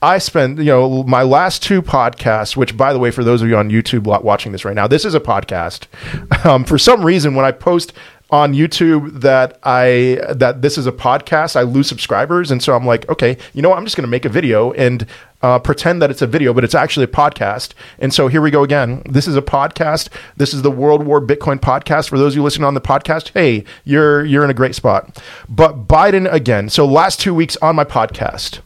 I 0.03 0.17
spent, 0.19 0.59
you 0.59 0.65
know, 0.65 1.03
my 1.03 1.23
last 1.23 1.63
two 1.63 1.83
podcasts, 1.83 2.57
which, 2.57 2.75
by 2.75 2.95
the 2.95 2.99
way, 2.99 3.11
for 3.11 3.23
those 3.23 3.43
of 3.43 3.49
you 3.49 3.57
on 3.57 3.69
YouTube 3.69 4.05
watching 4.23 4.53
this 4.53 4.65
right 4.65 4.75
now, 4.75 4.87
this 4.87 5.05
is 5.05 5.15
a 5.15 5.21
podcast. 5.21 5.87
Um, 6.43 6.65
for 6.65 6.79
some 6.79 7.05
reason, 7.05 7.35
when 7.35 7.45
I 7.45 7.53
post 7.53 7.93
on 8.31 8.55
YouTube 8.55 9.21
that 9.21 9.59
I 9.63 10.21
that 10.31 10.63
this 10.63 10.79
is 10.79 10.87
a 10.87 10.93
podcast, 10.93 11.55
I 11.55 11.63
lose 11.63 11.87
subscribers, 11.87 12.51
and 12.51 12.63
so 12.63 12.75
I'm 12.75 12.87
like, 12.87 13.07
okay, 13.11 13.37
you 13.53 13.61
know 13.61 13.69
what? 13.69 13.77
I'm 13.77 13.85
just 13.85 13.95
going 13.95 14.07
to 14.07 14.11
make 14.11 14.25
a 14.25 14.31
video 14.31 14.73
and 14.73 15.07
uh, 15.43 15.59
pretend 15.59 16.03
that 16.03 16.11
it's 16.11 16.23
a 16.23 16.27
video, 16.27 16.53
but 16.53 16.65
it's 16.65 16.75
actually 16.75 17.05
a 17.05 17.09
podcast. 17.09 17.73
And 17.99 18.13
so 18.13 18.29
here 18.29 18.41
we 18.41 18.51
go 18.51 18.63
again. 18.63 19.03
This 19.09 19.27
is 19.27 19.37
a 19.37 19.43
podcast. 19.43 20.09
This 20.37 20.53
is 20.53 20.63
the 20.63 20.71
World 20.71 21.05
War 21.07 21.21
Bitcoin 21.21 21.59
podcast. 21.59 22.09
For 22.09 22.19
those 22.19 22.35
of 22.35 22.37
you 22.37 22.43
listening 22.43 22.67
on 22.67 22.75
the 22.75 22.81
podcast, 22.81 23.31
hey, 23.33 23.65
you're 23.85 24.25
you're 24.25 24.45
in 24.45 24.51
a 24.51 24.55
great 24.55 24.75
spot. 24.75 25.23
But 25.49 25.89
Biden 25.89 26.31
again. 26.33 26.69
So 26.69 26.87
last 26.87 27.21
two 27.21 27.35
weeks 27.35 27.57
on 27.59 27.77
my 27.77 27.85
podcast. 27.85 28.61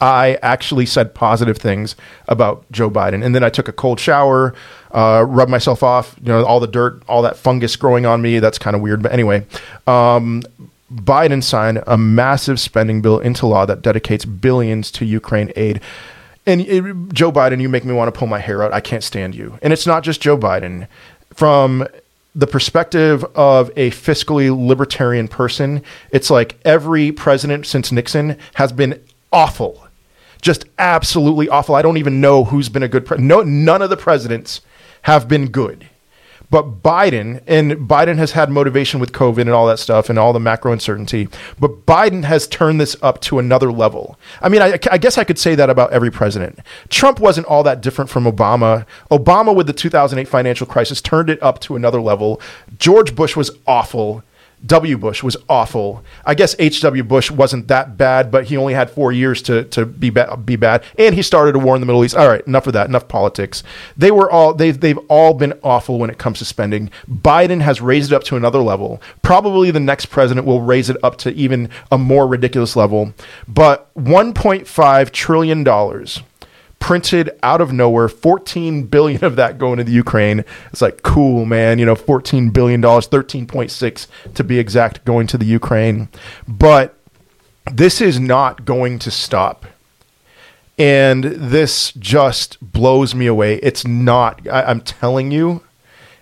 I 0.00 0.38
actually 0.42 0.86
said 0.86 1.14
positive 1.14 1.56
things 1.56 1.94
about 2.26 2.70
Joe 2.72 2.90
Biden. 2.90 3.24
And 3.24 3.34
then 3.34 3.44
I 3.44 3.48
took 3.48 3.68
a 3.68 3.72
cold 3.72 4.00
shower, 4.00 4.54
uh, 4.90 5.24
rubbed 5.26 5.50
myself 5.50 5.82
off, 5.82 6.16
you 6.20 6.28
know, 6.28 6.44
all 6.44 6.60
the 6.60 6.66
dirt, 6.66 7.02
all 7.08 7.22
that 7.22 7.36
fungus 7.36 7.76
growing 7.76 8.04
on 8.04 8.20
me. 8.20 8.38
That's 8.38 8.58
kind 8.58 8.74
of 8.74 8.82
weird. 8.82 9.02
But 9.02 9.12
anyway, 9.12 9.46
um, 9.86 10.42
Biden 10.94 11.42
signed 11.42 11.82
a 11.86 11.98
massive 11.98 12.60
spending 12.60 13.02
bill 13.02 13.18
into 13.18 13.46
law 13.46 13.66
that 13.66 13.82
dedicates 13.82 14.24
billions 14.24 14.90
to 14.92 15.04
Ukraine 15.04 15.52
aid. 15.56 15.80
And 16.46 16.60
it, 16.60 17.12
Joe 17.12 17.32
Biden, 17.32 17.60
you 17.60 17.68
make 17.68 17.84
me 17.84 17.94
want 17.94 18.12
to 18.12 18.18
pull 18.18 18.28
my 18.28 18.38
hair 18.38 18.62
out. 18.62 18.72
I 18.72 18.80
can't 18.80 19.02
stand 19.02 19.34
you. 19.34 19.58
And 19.62 19.72
it's 19.72 19.86
not 19.86 20.04
just 20.04 20.20
Joe 20.20 20.36
Biden. 20.36 20.86
From 21.32 21.86
the 22.34 22.46
perspective 22.46 23.24
of 23.34 23.70
a 23.76 23.90
fiscally 23.90 24.50
libertarian 24.54 25.28
person, 25.28 25.82
it's 26.10 26.30
like 26.30 26.58
every 26.64 27.12
president 27.12 27.66
since 27.66 27.90
Nixon 27.90 28.38
has 28.54 28.72
been 28.72 29.00
awful. 29.32 29.86
Just 30.42 30.66
absolutely 30.78 31.48
awful. 31.48 31.74
I 31.74 31.82
don't 31.82 31.96
even 31.96 32.20
know 32.20 32.44
who's 32.44 32.68
been 32.68 32.82
a 32.82 32.88
good 32.88 33.06
president. 33.06 33.28
No, 33.28 33.42
none 33.42 33.82
of 33.82 33.90
the 33.90 33.96
presidents 33.96 34.60
have 35.02 35.26
been 35.28 35.48
good. 35.50 35.88
But 36.54 36.84
Biden, 36.84 37.42
and 37.48 37.72
Biden 37.72 38.16
has 38.18 38.30
had 38.30 38.48
motivation 38.48 39.00
with 39.00 39.10
COVID 39.10 39.40
and 39.40 39.50
all 39.50 39.66
that 39.66 39.80
stuff 39.80 40.08
and 40.08 40.16
all 40.16 40.32
the 40.32 40.38
macro 40.38 40.70
uncertainty, 40.70 41.28
but 41.58 41.84
Biden 41.84 42.22
has 42.22 42.46
turned 42.46 42.80
this 42.80 42.94
up 43.02 43.20
to 43.22 43.40
another 43.40 43.72
level. 43.72 44.16
I 44.40 44.48
mean, 44.48 44.62
I, 44.62 44.78
I, 44.88 44.98
guess 44.98 45.18
I 45.18 45.24
could 45.24 45.36
say 45.36 45.56
that 45.56 45.68
about 45.68 45.92
every 45.92 46.12
president. 46.12 46.60
Trump 46.90 47.18
wasn't 47.18 47.48
all 47.48 47.64
that 47.64 47.80
different 47.80 48.08
from 48.08 48.22
Obama. 48.22 48.86
Obama, 49.10 49.52
with 49.52 49.66
the 49.66 49.72
2008 49.72 50.28
financial 50.28 50.64
crisis, 50.64 51.02
turned 51.02 51.28
it 51.28 51.42
up 51.42 51.58
to 51.62 51.74
another 51.74 52.00
level. 52.00 52.40
George 52.78 53.16
Bush 53.16 53.34
was 53.34 53.50
awful. 53.66 54.22
W. 54.66 54.96
Bush 54.96 55.22
was 55.22 55.36
awful. 55.48 56.02
I 56.24 56.34
guess 56.34 56.56
H.W. 56.58 57.04
Bush 57.04 57.30
wasn't 57.30 57.68
that 57.68 57.96
bad, 57.96 58.30
but 58.30 58.44
he 58.44 58.56
only 58.56 58.74
had 58.74 58.90
four 58.90 59.12
years 59.12 59.42
to, 59.42 59.64
to 59.64 59.84
be, 59.84 60.10
ba- 60.10 60.36
be 60.36 60.56
bad. 60.56 60.84
And 60.98 61.14
he 61.14 61.22
started 61.22 61.54
a 61.54 61.58
war 61.58 61.74
in 61.74 61.80
the 61.80 61.86
Middle 61.86 62.04
East. 62.04 62.16
All 62.16 62.28
right, 62.28 62.46
enough 62.46 62.66
of 62.66 62.72
that. 62.72 62.88
Enough 62.88 63.08
politics. 63.08 63.62
They 63.96 64.10
were 64.10 64.30
all, 64.30 64.54
they've, 64.54 64.78
they've 64.78 64.98
all 65.08 65.34
been 65.34 65.52
awful 65.62 65.98
when 65.98 66.10
it 66.10 66.18
comes 66.18 66.38
to 66.38 66.44
spending. 66.44 66.90
Biden 67.10 67.60
has 67.60 67.80
raised 67.80 68.12
it 68.12 68.14
up 68.14 68.24
to 68.24 68.36
another 68.36 68.60
level. 68.60 69.02
Probably 69.22 69.70
the 69.70 69.80
next 69.80 70.06
president 70.06 70.46
will 70.46 70.62
raise 70.62 70.88
it 70.88 70.96
up 71.02 71.16
to 71.18 71.32
even 71.34 71.68
a 71.92 71.98
more 71.98 72.26
ridiculous 72.26 72.76
level. 72.76 73.12
But 73.46 73.92
$1.5 73.94 75.10
trillion 75.10 75.64
printed 76.84 77.30
out 77.42 77.62
of 77.62 77.72
nowhere 77.72 78.10
14 78.10 78.82
billion 78.84 79.24
of 79.24 79.36
that 79.36 79.56
going 79.56 79.78
to 79.78 79.84
the 79.84 79.90
ukraine. 79.90 80.44
It's 80.70 80.82
like 80.82 81.02
cool 81.02 81.46
man 81.46 81.78
you 81.78 81.86
know 81.86 81.94
14 81.94 82.50
billion 82.50 82.82
dollars 82.82 83.08
13.6 83.08 84.06
to 84.34 84.44
be 84.44 84.58
exact 84.58 85.02
going 85.06 85.26
to 85.28 85.38
the 85.38 85.46
ukraine. 85.46 86.10
But 86.46 86.94
this 87.72 88.02
is 88.02 88.20
not 88.20 88.66
going 88.66 88.98
to 88.98 89.10
stop. 89.10 89.64
And 90.76 91.24
this 91.24 91.90
just 91.92 92.58
blows 92.60 93.14
me 93.14 93.28
away. 93.28 93.54
It's 93.62 93.86
not 93.86 94.46
I, 94.46 94.64
i'm 94.64 94.82
telling 94.82 95.30
you 95.30 95.62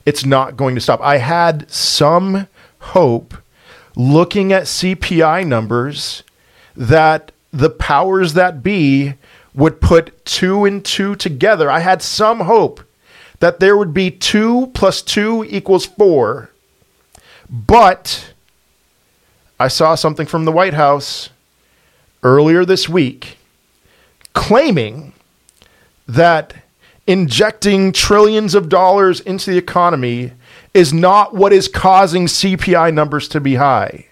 it's 0.07 0.25
not 0.25 0.57
going 0.57 0.77
to 0.77 0.81
stop. 0.81 1.01
I 1.01 1.17
had 1.17 1.69
some 1.73 2.47
hope 2.79 3.35
looking 3.97 4.53
at 4.53 4.65
cpi 4.65 5.45
numbers 5.45 6.23
that 6.77 7.33
the 7.53 7.71
powers 7.71 8.35
that 8.35 8.63
be 8.63 9.15
would 9.55 9.81
put 9.81 10.25
two 10.25 10.65
and 10.65 10.85
two 10.85 11.15
together. 11.15 11.71
I 11.71 11.81
had 11.81 12.03
some 12.03 12.41
hope 12.41 12.81
that 13.41 13.61
there 13.61 13.77
would 13.77 13.93
be 13.93 14.11
two 14.11 14.69
plus 14.75 15.03
two 15.03 15.45
equals 15.49 15.85
four. 15.85 16.51
But 17.51 18.33
I 19.59 19.69
saw 19.69 19.95
something 19.95 20.27
from 20.27 20.45
the 20.45 20.53
White 20.53 20.75
House 20.75 21.31
earlier 22.23 22.65
this 22.65 22.89
week 22.89 23.37
claiming 24.33 25.13
that 26.07 26.55
injecting 27.07 27.93
trillions 27.93 28.55
of 28.55 28.69
dollars 28.69 29.21
into 29.21 29.51
the 29.51 29.59
economy 29.59 30.33
is 30.73 30.93
not 30.93 31.35
what 31.35 31.53
is 31.53 31.69
causing 31.69 32.27
CPI 32.27 32.95
numbers 32.95 33.29
to 33.29 33.41
be 33.41 33.57
high. 33.57 34.07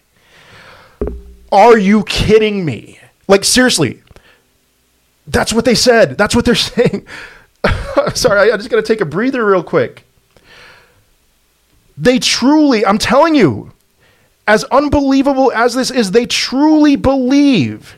Are 1.52 1.78
you 1.78 2.04
kidding 2.04 2.64
me? 2.64 2.98
Like, 3.26 3.44
seriously, 3.44 4.02
that's 5.30 5.52
what 5.52 5.64
they 5.64 5.74
said. 5.74 6.18
That's 6.18 6.34
what 6.34 6.44
they're 6.44 6.54
saying. 6.54 7.06
Sorry, 8.14 8.50
I, 8.50 8.54
I 8.54 8.56
just 8.56 8.70
got 8.70 8.76
to 8.76 8.82
take 8.82 9.00
a 9.00 9.06
breather 9.06 9.44
real 9.44 9.62
quick. 9.62 10.04
They 11.96 12.18
truly, 12.18 12.84
I'm 12.84 12.98
telling 12.98 13.34
you, 13.34 13.72
as 14.48 14.64
unbelievable 14.64 15.52
as 15.52 15.74
this 15.74 15.90
is, 15.90 16.10
they 16.10 16.26
truly 16.26 16.96
believe 16.96 17.96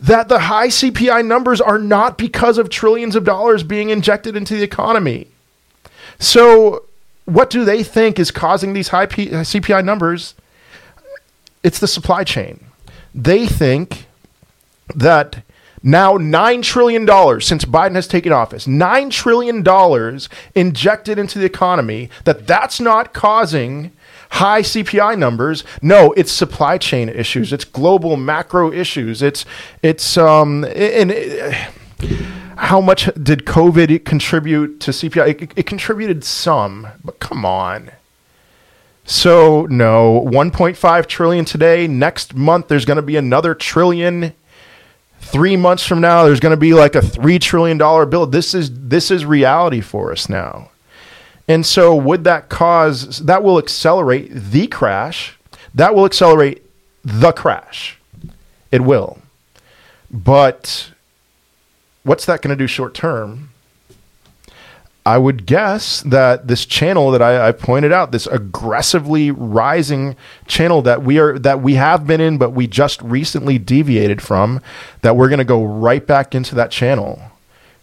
that 0.00 0.28
the 0.28 0.38
high 0.38 0.68
CPI 0.68 1.26
numbers 1.26 1.60
are 1.60 1.78
not 1.78 2.16
because 2.16 2.56
of 2.56 2.70
trillions 2.70 3.14
of 3.14 3.24
dollars 3.24 3.62
being 3.62 3.90
injected 3.90 4.36
into 4.36 4.54
the 4.54 4.62
economy. 4.62 5.28
So, 6.18 6.84
what 7.26 7.50
do 7.50 7.64
they 7.64 7.82
think 7.82 8.18
is 8.18 8.30
causing 8.30 8.72
these 8.72 8.88
high 8.88 9.06
P- 9.06 9.28
CPI 9.28 9.84
numbers? 9.84 10.34
It's 11.62 11.78
the 11.78 11.88
supply 11.88 12.24
chain. 12.24 12.64
They 13.14 13.46
think 13.46 14.06
that 14.94 15.42
now, 15.88 16.18
$9 16.18 16.62
trillion 16.62 17.06
since 17.40 17.64
Biden 17.64 17.94
has 17.94 18.06
taken 18.06 18.30
office, 18.30 18.66
$9 18.66 19.10
trillion 19.10 20.20
injected 20.54 21.18
into 21.18 21.38
the 21.38 21.46
economy, 21.46 22.10
that 22.24 22.46
that's 22.46 22.78
not 22.78 23.14
causing 23.14 23.92
high 24.32 24.60
CPI 24.60 25.18
numbers. 25.18 25.64
No, 25.80 26.12
it's 26.12 26.30
supply 26.30 26.76
chain 26.76 27.08
issues. 27.08 27.54
It's 27.54 27.64
global 27.64 28.18
macro 28.18 28.70
issues. 28.70 29.22
It's, 29.22 29.46
it's, 29.82 30.18
um, 30.18 30.64
and 30.64 31.10
it, 31.10 31.54
how 32.58 32.82
much 32.82 33.08
did 33.14 33.46
COVID 33.46 34.04
contribute 34.04 34.80
to 34.80 34.90
CPI? 34.90 35.42
It, 35.42 35.52
it 35.56 35.62
contributed 35.64 36.22
some, 36.22 36.86
but 37.02 37.18
come 37.18 37.46
on. 37.46 37.92
So 39.06 39.64
no, 39.70 40.22
1.5 40.30 41.06
trillion 41.06 41.46
today. 41.46 41.86
Next 41.86 42.34
month, 42.34 42.68
there's 42.68 42.84
going 42.84 42.96
to 42.96 43.02
be 43.02 43.16
another 43.16 43.54
trillion 43.54 44.34
three 45.30 45.56
months 45.56 45.84
from 45.84 46.00
now 46.00 46.24
there's 46.24 46.40
going 46.40 46.50
to 46.50 46.56
be 46.56 46.74
like 46.74 46.94
a 46.94 47.02
three 47.02 47.38
trillion 47.38 47.78
dollar 47.78 48.06
bill. 48.06 48.26
This 48.26 48.54
is 48.54 48.70
this 48.88 49.10
is 49.10 49.24
reality 49.24 49.80
for 49.80 50.12
us 50.12 50.28
now. 50.28 50.70
And 51.46 51.64
so 51.64 51.94
would 51.94 52.24
that 52.24 52.48
cause 52.48 53.20
that 53.20 53.42
will 53.42 53.58
accelerate 53.58 54.30
the 54.32 54.66
crash. 54.66 55.38
That 55.74 55.94
will 55.94 56.04
accelerate 56.04 56.62
the 57.04 57.32
crash. 57.32 57.98
It 58.70 58.82
will. 58.82 59.18
But 60.10 60.92
what's 62.02 62.26
that 62.26 62.42
going 62.42 62.56
to 62.56 62.62
do 62.62 62.66
short 62.66 62.94
term 62.94 63.47
I 65.08 65.16
would 65.16 65.46
guess 65.46 66.02
that 66.02 66.48
this 66.48 66.66
channel 66.66 67.10
that 67.12 67.22
I, 67.22 67.48
I, 67.48 67.52
pointed 67.52 67.92
out, 67.92 68.12
this 68.12 68.26
aggressively 68.26 69.30
rising 69.30 70.16
channel 70.46 70.82
that 70.82 71.02
we 71.02 71.18
are 71.18 71.38
that 71.38 71.62
we 71.62 71.76
have 71.76 72.06
been 72.06 72.20
in, 72.20 72.36
but 72.36 72.50
we 72.50 72.66
just 72.66 73.00
recently 73.00 73.56
deviated 73.56 74.20
from, 74.20 74.60
that 75.00 75.16
we're 75.16 75.30
going 75.30 75.38
to 75.38 75.46
go 75.46 75.64
right 75.64 76.06
back 76.06 76.34
into 76.34 76.54
that 76.56 76.70
channel, 76.70 77.22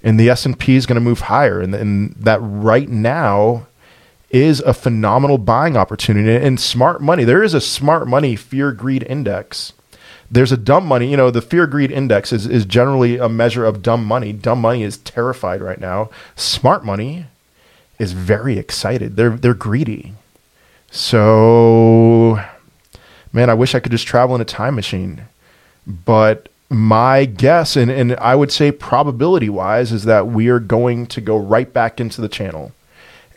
and 0.04 0.20
the 0.20 0.30
S 0.30 0.46
and 0.46 0.60
P 0.60 0.76
is 0.76 0.86
going 0.86 0.98
to 0.98 1.02
move 1.02 1.22
higher, 1.22 1.60
and, 1.60 1.74
and 1.74 2.14
that 2.14 2.38
right 2.42 2.90
now 2.90 3.66
is 4.30 4.60
a 4.60 4.74
phenomenal 4.76 5.40
buying 5.40 5.76
opportunity 5.76 6.46
and 6.46 6.60
smart 6.60 7.02
money. 7.02 7.24
There 7.24 7.42
is 7.42 7.56
a 7.56 7.62
smart 7.62 8.08
money 8.08 8.36
fear 8.36 8.72
greed 8.72 9.02
index 9.02 9.74
there's 10.30 10.52
a 10.52 10.58
dumb 10.58 10.86
money. 10.86 11.10
You 11.10 11.18
know, 11.18 11.32
the 11.32 11.42
fear 11.42 11.68
greed 11.68 11.92
index 11.92 12.34
is, 12.34 12.48
is 12.48 12.66
generally 12.66 13.18
a 13.18 13.30
measure 13.30 13.66
of 13.66 13.82
dumb 13.82 14.06
money. 14.06 14.34
Dumb 14.34 14.60
money 14.60 14.84
is 14.84 14.98
terrified 14.98 15.62
right 15.62 15.80
now. 15.80 16.10
Smart 16.36 16.84
money 16.84 17.28
is 18.00 18.14
very 18.14 18.58
excited. 18.58 19.16
They're 19.16 19.30
they're 19.32 19.54
greedy. 19.54 20.14
So, 20.92 22.40
man, 23.34 23.50
I 23.50 23.54
wish 23.54 23.76
I 23.76 23.80
could 23.80 23.92
just 23.92 24.08
travel 24.08 24.36
in 24.36 24.42
a 24.42 24.46
time 24.46 24.76
machine. 24.76 25.24
But 25.86 26.50
my 26.70 27.26
guess, 27.26 27.76
and, 27.76 27.92
and 27.92 28.16
I 28.16 28.36
would 28.36 28.52
say 28.52 28.72
probability 28.72 29.50
wise, 29.50 29.92
is 29.92 30.06
that 30.06 30.28
we 30.28 30.48
are 30.48 30.60
going 30.60 31.06
to 31.08 31.22
go 31.22 31.38
right 31.38 31.72
back 31.72 32.00
into 32.00 32.22
the 32.22 32.30
channel, 32.30 32.72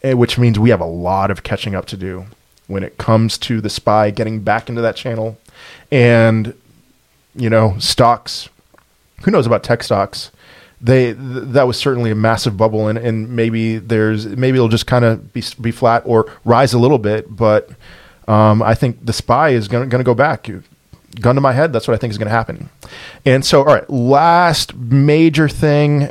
eh, 0.02 0.14
which 0.14 0.38
means 0.38 0.58
we 0.58 0.70
have 0.70 0.80
a 0.80 0.86
lot 0.86 1.30
of 1.30 1.42
catching 1.42 1.74
up 1.74 1.86
to 1.86 1.96
do 1.96 2.26
when 2.68 2.82
it 2.82 2.96
comes 2.96 3.36
to 3.38 3.60
the 3.60 3.70
SPY 3.70 4.10
getting 4.12 4.40
back 4.40 4.68
into 4.68 4.80
that 4.80 4.96
channel. 4.96 5.38
And, 5.90 6.54
you 7.38 7.50
know, 7.50 7.76
stocks, 7.78 8.48
who 9.22 9.30
knows 9.30 9.46
about 9.46 9.62
tech 9.62 9.82
stocks? 9.82 10.30
They 10.80 11.14
th- 11.14 11.16
that 11.18 11.66
was 11.66 11.76
certainly 11.76 12.10
a 12.10 12.14
massive 12.14 12.56
bubble, 12.56 12.88
and, 12.88 12.98
and 12.98 13.30
maybe 13.30 13.78
there's 13.78 14.26
maybe 14.26 14.56
it'll 14.58 14.68
just 14.68 14.86
kind 14.86 15.04
of 15.04 15.32
be 15.32 15.42
be 15.60 15.70
flat 15.70 16.02
or 16.06 16.32
rise 16.44 16.72
a 16.72 16.78
little 16.78 16.98
bit, 16.98 17.34
but 17.34 17.70
um, 18.28 18.62
I 18.62 18.74
think 18.74 19.04
the 19.04 19.12
SPY 19.12 19.50
is 19.50 19.66
going 19.68 19.90
to 19.90 20.04
go 20.04 20.14
back 20.14 20.48
gun 21.20 21.34
to 21.34 21.40
my 21.40 21.52
head, 21.52 21.72
that's 21.72 21.88
what 21.88 21.94
I 21.94 21.98
think 21.98 22.10
is 22.12 22.18
going 22.18 22.28
to 22.28 22.34
happen. 22.34 22.68
And 23.24 23.44
so, 23.44 23.60
all 23.60 23.74
right, 23.74 23.88
last 23.90 24.74
major 24.76 25.48
thing 25.48 26.10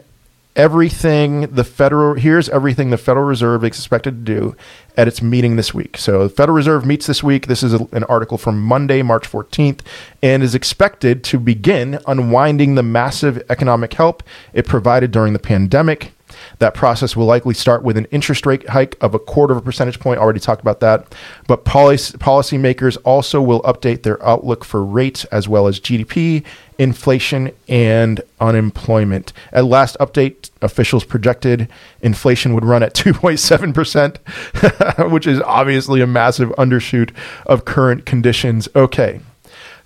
everything 0.58 1.42
the 1.42 1.64
federal 1.64 2.16
here's 2.16 2.50
everything 2.50 2.90
the 2.90 2.98
Federal 2.98 3.26
Reserve 3.26 3.64
is 3.64 3.68
expected 3.68 4.26
to 4.26 4.34
do 4.34 4.56
at 4.98 5.08
its 5.08 5.22
meeting 5.22 5.56
this 5.56 5.74
week. 5.74 5.98
So 5.98 6.24
the 6.24 6.34
Federal 6.34 6.56
Reserve 6.56 6.86
meets 6.86 7.06
this 7.06 7.24
week. 7.24 7.46
This 7.46 7.64
is 7.64 7.74
a, 7.76 7.88
an 7.92 8.04
article 8.06 8.38
from 8.38 8.62
Monday, 8.62 9.04
March 9.04 9.30
14th, 9.32 9.82
and 10.22 10.42
is 10.42 10.56
expected 10.56 11.24
to 11.26 11.40
begin 11.40 12.00
unwinding 12.08 12.76
the 12.76 12.84
massive 12.84 13.42
economic 13.50 13.94
help 13.94 14.24
it 14.52 14.66
provided 14.66 15.12
during 15.12 15.34
the 15.34 15.40
pandemic. 15.40 16.12
That 16.60 16.74
process 16.74 17.16
will 17.16 17.26
likely 17.26 17.54
start 17.54 17.84
with 17.84 17.98
an 17.98 18.06
interest 18.06 18.46
rate 18.46 18.68
hike 18.70 18.98
of 19.02 19.14
a 19.14 19.20
quarter 19.20 19.54
of 19.54 19.60
a 19.60 19.62
percentage 19.62 20.00
point. 20.00 20.20
Already 20.20 20.40
talked 20.40 20.62
about 20.62 20.80
that. 20.82 21.16
But 21.48 21.66
policy 21.66 22.18
policymakers 22.18 22.98
also 23.06 23.42
will 23.42 23.62
update 23.62 24.04
their 24.04 24.24
outlook 24.26 24.66
for 24.66 24.84
rates 24.84 25.24
as 25.26 25.48
well 25.48 25.68
as 25.68 25.80
GDP, 25.80 26.44
inflation, 26.78 27.52
and 27.68 28.22
unemployment. 28.40 29.34
At 29.52 29.66
last 29.66 29.98
update, 30.00 30.52
officials 30.62 31.04
projected 31.04 31.68
inflation 32.02 32.54
would 32.54 32.66
run 32.66 32.84
at 32.84 32.94
2.7%, 32.96 35.10
which 35.12 35.28
is 35.28 35.42
obviously 35.42 36.02
a 36.02 36.08
massive 36.08 36.50
undershoot 36.52 37.12
of 37.46 37.66
current 37.66 38.06
conditions. 38.06 38.70
Okay. 38.76 39.20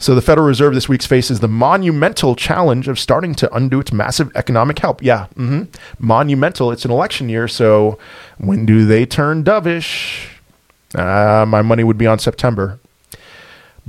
So 0.02 0.16
the 0.16 0.22
Federal 0.22 0.48
Reserve 0.48 0.74
this 0.74 0.90
week 0.90 1.04
faces 1.04 1.42
the 1.42 1.48
monumental 1.48 2.36
challenge 2.36 2.88
of 2.88 2.98
starting 2.98 3.36
to 3.36 3.56
undo 3.56 3.82
its 3.82 3.94
massive 3.94 4.36
economic 4.36 4.80
help. 4.80 5.04
Yeah, 5.04 5.28
mm-hmm. 5.36 5.66
monumental. 6.00 6.72
It's 6.72 6.86
an 6.86 6.92
election 6.92 7.30
year, 7.30 7.48
so 7.48 8.00
when 8.40 8.66
do 8.66 8.86
they 8.86 9.06
turn 9.06 9.44
dovish? 9.44 10.28
Uh, 10.96 11.46
my 11.48 11.62
money 11.62 11.84
would 11.84 12.00
be 12.00 12.08
on 12.08 12.18
September. 12.18 12.80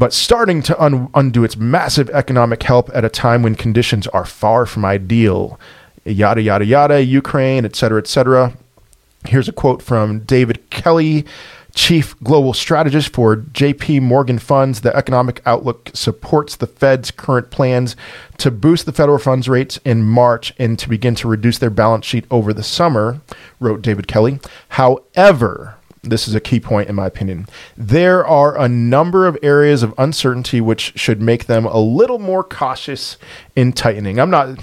But 0.03 0.13
starting 0.13 0.63
to 0.63 0.83
un- 0.83 1.11
undo 1.15 1.45
its 1.45 1.57
massive 1.57 2.11
economic 2.11 2.65
help 2.65 2.91
at 2.93 3.05
a 3.05 3.09
time 3.09 3.45
when 3.45 3.55
conditions 3.55 4.09
are 4.09 4.25
far 4.25 4.67
from 4.67 4.85
ideal. 4.85 5.61
Yada, 6.05 6.43
yada, 6.43 6.65
yada, 6.65 7.05
Ukraine, 7.05 7.65
et 7.65 7.77
cetera, 7.77 8.01
et 8.01 8.09
cetera. 8.09 8.53
Here's 9.29 9.49
a 9.49 9.53
quote 9.53 9.81
from 9.81 10.19
David 10.25 10.69
Kelly 10.71 11.25
chief 11.77 12.19
global 12.23 12.53
strategist 12.53 13.13
for 13.13 13.37
JP 13.37 14.03
Morgan 14.03 14.39
Funds, 14.41 14.81
the 14.81 14.95
economic 14.95 15.41
outlook 15.47 15.91
supports 15.95 16.57
the 16.57 16.67
Fed's 16.67 17.11
current 17.11 17.51
plans 17.51 17.97
to 18.39 18.51
boost 18.51 18.87
the 18.87 18.93
federal 18.93 19.19
funds 19.19 19.49
rates 19.49 19.79
in 19.85 20.03
March 20.03 20.53
and 20.59 20.79
to 20.79 20.89
begin 20.89 21.15
to 21.15 21.29
reduce 21.29 21.59
their 21.59 21.71
balance 21.71 22.05
sheet 22.05 22.25
over 22.31 22.53
the 22.53 22.63
summer, 22.65 23.21
wrote 23.61 23.83
David 23.83 24.07
Kelly. 24.09 24.41
However, 24.71 25.77
this 26.03 26.27
is 26.27 26.35
a 26.35 26.41
key 26.41 26.59
point 26.59 26.89
in 26.89 26.95
my 26.95 27.07
opinion. 27.07 27.47
There 27.77 28.27
are 28.27 28.59
a 28.59 28.69
number 28.69 29.27
of 29.27 29.39
areas 29.43 29.83
of 29.83 29.95
uncertainty 29.99 30.61
which 30.61 30.93
should 30.97 31.23
make 31.23 31.47
them 31.47 31.65
a 31.65 31.79
little 31.79 32.19
more 32.19 32.43
cautious 32.43 33.17
in 33.55 33.73
tightening. 33.73 34.19
I'm 34.19 34.31
not 34.31 34.59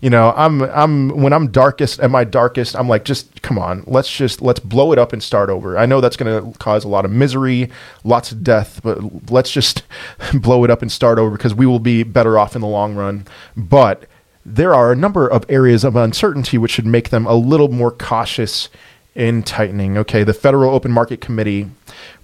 you 0.00 0.08
know, 0.08 0.32
I'm 0.34 0.62
I'm 0.62 1.10
when 1.10 1.34
I'm 1.34 1.50
darkest 1.50 2.00
at 2.00 2.10
my 2.10 2.24
darkest, 2.24 2.74
I'm 2.74 2.88
like, 2.88 3.04
just 3.04 3.42
come 3.42 3.58
on, 3.58 3.84
let's 3.86 4.10
just 4.10 4.40
let's 4.40 4.60
blow 4.60 4.92
it 4.92 4.98
up 4.98 5.12
and 5.12 5.22
start 5.22 5.50
over. 5.50 5.76
I 5.76 5.84
know 5.84 6.00
that's 6.00 6.16
going 6.16 6.52
to 6.52 6.58
cause 6.58 6.84
a 6.84 6.88
lot 6.88 7.04
of 7.04 7.10
misery, 7.10 7.70
lots 8.02 8.32
of 8.32 8.42
death, 8.42 8.80
but 8.82 9.30
let's 9.30 9.50
just 9.50 9.82
blow 10.32 10.64
it 10.64 10.70
up 10.70 10.80
and 10.80 10.90
start 10.90 11.18
over 11.18 11.36
because 11.36 11.54
we 11.54 11.66
will 11.66 11.80
be 11.80 12.02
better 12.02 12.38
off 12.38 12.54
in 12.54 12.62
the 12.62 12.66
long 12.66 12.94
run. 12.94 13.26
But 13.54 14.06
there 14.46 14.74
are 14.74 14.90
a 14.90 14.96
number 14.96 15.28
of 15.28 15.44
areas 15.50 15.84
of 15.84 15.96
uncertainty 15.96 16.56
which 16.56 16.70
should 16.70 16.86
make 16.86 17.10
them 17.10 17.26
a 17.26 17.34
little 17.34 17.68
more 17.68 17.90
cautious 17.90 18.70
in 19.14 19.42
tightening. 19.42 19.98
Okay, 19.98 20.24
the 20.24 20.34
Federal 20.34 20.72
Open 20.72 20.90
Market 20.90 21.20
Committee 21.20 21.68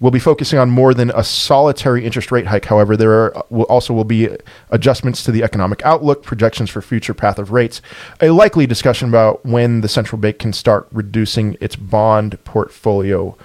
will 0.00 0.10
be 0.10 0.18
focusing 0.18 0.58
on 0.58 0.70
more 0.70 0.94
than 0.94 1.10
a 1.10 1.24
solitary 1.24 2.04
interest 2.04 2.30
rate 2.30 2.46
hike. 2.46 2.66
However, 2.66 2.96
there 2.96 3.12
are, 3.12 3.44
will 3.50 3.64
also 3.64 3.92
will 3.92 4.04
be 4.04 4.28
adjustments 4.70 5.24
to 5.24 5.32
the 5.32 5.42
economic 5.42 5.84
outlook, 5.84 6.22
projections 6.22 6.70
for 6.70 6.80
future 6.80 7.14
path 7.14 7.38
of 7.38 7.50
rates, 7.50 7.82
a 8.20 8.30
likely 8.30 8.66
discussion 8.66 9.08
about 9.08 9.44
when 9.44 9.80
the 9.80 9.88
central 9.88 10.20
bank 10.20 10.38
can 10.38 10.52
start 10.52 10.86
reducing 10.92 11.56
its 11.60 11.76
bond 11.76 12.42
portfolio 12.44 13.36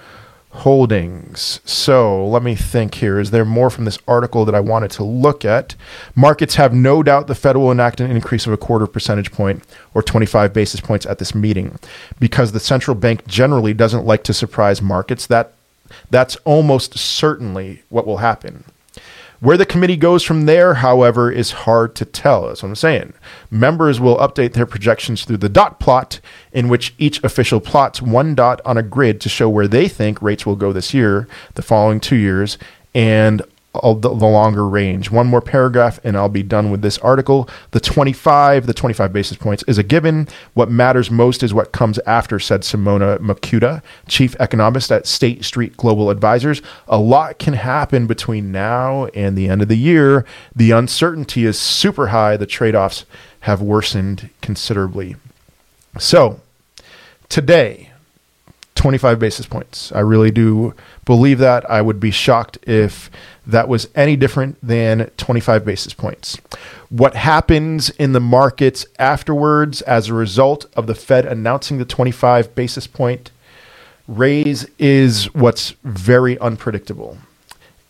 holdings. 0.52 1.60
So 1.64 2.26
let 2.26 2.42
me 2.42 2.54
think 2.54 2.96
here. 2.96 3.18
Is 3.18 3.30
there 3.30 3.44
more 3.44 3.70
from 3.70 3.86
this 3.86 3.98
article 4.06 4.44
that 4.44 4.54
I 4.54 4.60
wanted 4.60 4.90
to 4.92 5.04
look 5.04 5.44
at? 5.44 5.74
Markets 6.14 6.56
have 6.56 6.74
no 6.74 7.02
doubt 7.02 7.26
the 7.26 7.34
Fed 7.34 7.56
will 7.56 7.70
enact 7.70 8.00
an 8.00 8.10
increase 8.10 8.46
of 8.46 8.52
a 8.52 8.58
quarter 8.58 8.86
percentage 8.86 9.32
point 9.32 9.64
or 9.94 10.02
25 10.02 10.52
basis 10.52 10.80
points 10.80 11.06
at 11.06 11.18
this 11.18 11.34
meeting 11.34 11.78
because 12.20 12.52
the 12.52 12.60
central 12.60 12.94
bank 12.94 13.26
generally 13.26 13.72
doesn't 13.72 14.04
like 14.04 14.24
to 14.24 14.34
surprise 14.34 14.82
markets. 14.82 15.26
That 15.26 15.54
that's 16.10 16.36
almost 16.44 16.98
certainly 16.98 17.82
what 17.88 18.06
will 18.06 18.18
happen. 18.18 18.64
Where 19.42 19.56
the 19.56 19.66
committee 19.66 19.96
goes 19.96 20.22
from 20.22 20.46
there, 20.46 20.74
however, 20.74 21.28
is 21.28 21.50
hard 21.50 21.96
to 21.96 22.04
tell. 22.04 22.46
That's 22.46 22.62
what 22.62 22.68
I'm 22.68 22.76
saying. 22.76 23.12
Members 23.50 23.98
will 23.98 24.16
update 24.18 24.52
their 24.52 24.66
projections 24.66 25.24
through 25.24 25.38
the 25.38 25.48
dot 25.48 25.80
plot, 25.80 26.20
in 26.52 26.68
which 26.68 26.94
each 26.96 27.20
official 27.24 27.58
plots 27.58 28.00
one 28.00 28.36
dot 28.36 28.60
on 28.64 28.78
a 28.78 28.84
grid 28.84 29.20
to 29.22 29.28
show 29.28 29.48
where 29.48 29.66
they 29.66 29.88
think 29.88 30.22
rates 30.22 30.46
will 30.46 30.54
go 30.54 30.72
this 30.72 30.94
year, 30.94 31.26
the 31.54 31.62
following 31.62 31.98
two 31.98 32.14
years, 32.14 32.56
and 32.94 33.42
the, 33.74 34.08
the 34.08 34.26
longer 34.26 34.68
range. 34.68 35.10
One 35.10 35.26
more 35.26 35.40
paragraph 35.40 35.98
and 36.04 36.16
I'll 36.16 36.28
be 36.28 36.42
done 36.42 36.70
with 36.70 36.82
this 36.82 36.98
article. 36.98 37.48
The 37.70 37.80
25, 37.80 38.66
the 38.66 38.74
25 38.74 39.12
basis 39.12 39.36
points 39.36 39.64
is 39.66 39.78
a 39.78 39.82
given. 39.82 40.28
What 40.54 40.70
matters 40.70 41.10
most 41.10 41.42
is 41.42 41.54
what 41.54 41.72
comes 41.72 41.98
after, 42.00 42.38
said 42.38 42.62
Simona 42.62 43.18
Mocuta, 43.18 43.82
chief 44.08 44.36
economist 44.38 44.92
at 44.92 45.06
State 45.06 45.44
Street 45.44 45.76
Global 45.76 46.10
Advisors. 46.10 46.60
A 46.86 46.98
lot 46.98 47.38
can 47.38 47.54
happen 47.54 48.06
between 48.06 48.52
now 48.52 49.06
and 49.06 49.36
the 49.36 49.48
end 49.48 49.62
of 49.62 49.68
the 49.68 49.76
year. 49.76 50.26
The 50.54 50.72
uncertainty 50.72 51.44
is 51.44 51.58
super 51.58 52.08
high. 52.08 52.36
The 52.36 52.46
trade 52.46 52.74
offs 52.74 53.06
have 53.40 53.62
worsened 53.62 54.28
considerably. 54.40 55.16
So, 55.98 56.40
today, 57.28 57.91
25 58.82 59.20
basis 59.20 59.46
points. 59.46 59.92
I 59.92 60.00
really 60.00 60.32
do 60.32 60.74
believe 61.04 61.38
that. 61.38 61.70
I 61.70 61.80
would 61.80 62.00
be 62.00 62.10
shocked 62.10 62.58
if 62.62 63.12
that 63.46 63.68
was 63.68 63.88
any 63.94 64.16
different 64.16 64.58
than 64.60 65.08
25 65.18 65.64
basis 65.64 65.94
points. 65.94 66.38
What 66.88 67.14
happens 67.14 67.90
in 67.90 68.12
the 68.12 68.18
markets 68.18 68.84
afterwards 68.98 69.82
as 69.82 70.08
a 70.08 70.14
result 70.14 70.66
of 70.74 70.88
the 70.88 70.96
Fed 70.96 71.26
announcing 71.26 71.78
the 71.78 71.84
25 71.84 72.56
basis 72.56 72.88
point 72.88 73.30
raise 74.08 74.64
is 74.80 75.32
what's 75.32 75.76
very 75.84 76.36
unpredictable. 76.40 77.18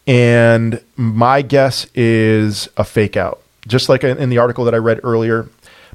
And 0.07 0.79
my 0.97 1.41
guess 1.41 1.87
is 1.95 2.69
a 2.77 2.85
fake 2.85 3.17
out. 3.17 3.41
Just 3.67 3.89
like 3.89 4.05
in 4.05 4.29
the 4.29 4.37
article 4.37 4.67
that 4.67 4.75
I 4.75 4.79
read 4.79 5.01
earlier, 5.05 5.49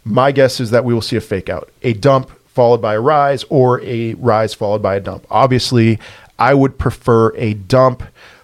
my 0.04 0.32
guess 0.32 0.60
is 0.60 0.72
that 0.72 0.86
we 0.86 0.94
will 0.96 1.04
see 1.04 1.18
a 1.18 1.22
fake 1.22 1.50
out, 1.50 1.70
a 1.84 1.94
dump 1.94 2.32
followed 2.58 2.82
by 2.82 2.96
a 2.96 3.00
rise, 3.00 3.46
or 3.50 3.80
a 3.84 4.15
rise 4.15 4.56
followed 4.56 4.82
by 4.82 4.96
a 4.96 5.00
dump. 5.00 5.28
Obviously, 5.30 6.00
I 6.39 6.56
would 6.56 6.80
prefer 6.80 7.30
a 7.36 7.54
dump 7.54 8.02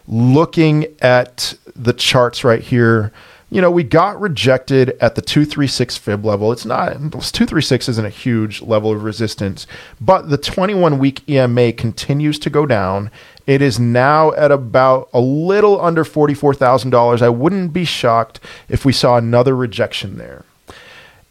looking 0.07 0.85
at 1.01 1.55
the 1.75 1.93
charts 1.93 2.43
right 2.43 2.61
here, 2.61 3.11
you 3.49 3.59
know, 3.59 3.71
we 3.71 3.81
got 3.81 4.21
rejected 4.21 4.91
at 5.01 5.15
the 5.15 5.21
236 5.23 5.97
fib 5.97 6.25
level. 6.25 6.51
It's 6.51 6.63
not 6.63 6.93
236 6.93 7.89
isn't 7.89 8.05
a 8.05 8.09
huge 8.09 8.61
level 8.61 8.91
of 8.91 9.03
resistance, 9.03 9.65
but 9.99 10.29
the 10.29 10.37
21 10.37 10.99
week 10.99 11.27
EMA 11.27 11.73
continues 11.73 12.37
to 12.37 12.51
go 12.51 12.67
down. 12.67 13.09
It 13.47 13.63
is 13.63 13.79
now 13.79 14.31
at 14.33 14.51
about 14.51 15.09
a 15.11 15.19
little 15.19 15.81
under 15.81 16.03
$44,000. 16.03 17.23
I 17.23 17.29
wouldn't 17.29 17.73
be 17.73 17.83
shocked 17.83 18.39
if 18.69 18.85
we 18.85 18.93
saw 18.93 19.17
another 19.17 19.55
rejection 19.55 20.19
there. 20.19 20.45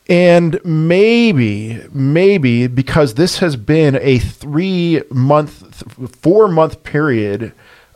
And 0.09 0.61
maybe, 0.65 1.81
maybe 1.93 2.67
because 2.67 3.15
this 3.15 3.39
has 3.39 3.57
been 3.57 3.97
a 4.01 4.19
three 4.19 5.03
month, 5.11 6.11
four 6.17 6.49
month 6.49 6.83
period 6.83 7.53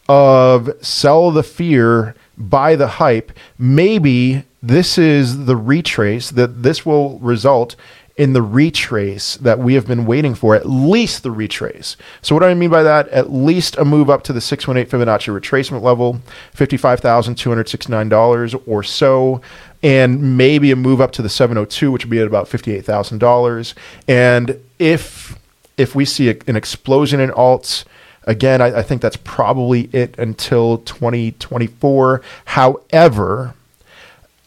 of 0.09 0.71
sell 0.81 1.31
the 1.31 1.43
fear 1.43 2.15
buy 2.39 2.77
the 2.77 2.87
hype. 2.87 3.33
Maybe 3.59 4.45
this 4.63 4.99
is 4.99 5.47
the 5.47 5.57
retrace 5.57 6.31
that 6.31 6.63
this 6.63 6.85
will 6.85 7.19
result 7.19 7.77
in 8.17 8.33
the 8.33 8.41
retrace 8.41 9.37
that 9.37 9.59
we 9.59 9.75
have 9.75 9.87
been 9.87 10.07
waiting 10.07 10.35
for, 10.35 10.55
at 10.55 10.67
least 10.67 11.23
the 11.23 11.31
retrace. 11.31 11.99
So, 12.23 12.35
what 12.35 12.41
do 12.41 12.47
I 12.47 12.55
mean 12.55 12.71
by 12.71 12.83
that? 12.83 13.09
At 13.09 13.31
least 13.31 13.77
a 13.77 13.85
move 13.85 14.09
up 14.09 14.23
to 14.25 14.33
the 14.33 14.41
618 14.41 14.91
Fibonacci 14.91 15.39
retracement 15.39 15.83
level, 15.83 16.23
$55,269 16.55 18.63
or 18.67 18.83
so, 18.83 19.43
and 19.83 20.37
maybe 20.37 20.71
a 20.71 20.77
move 20.77 21.01
up 21.01 21.13
to 21.13 21.23
the 21.23 21.29
702, 21.29 21.93
which 21.93 22.05
would 22.05 22.11
be 22.11 22.21
at 22.21 22.27
about 22.27 22.47
$58,000. 22.47 23.75
And 24.09 24.61
if 24.79 25.39
if 25.77 25.95
we 25.95 26.07
see 26.07 26.31
a, 26.31 26.37
an 26.47 26.57
explosion 26.57 27.21
in 27.21 27.29
alts, 27.31 27.85
again, 28.25 28.63
I, 28.63 28.79
I 28.79 28.83
think 28.83 29.03
that's 29.03 29.19
probably 29.19 29.91
it 29.93 30.19
until 30.19 30.79
2024. 30.79 32.23
However, 32.47 33.53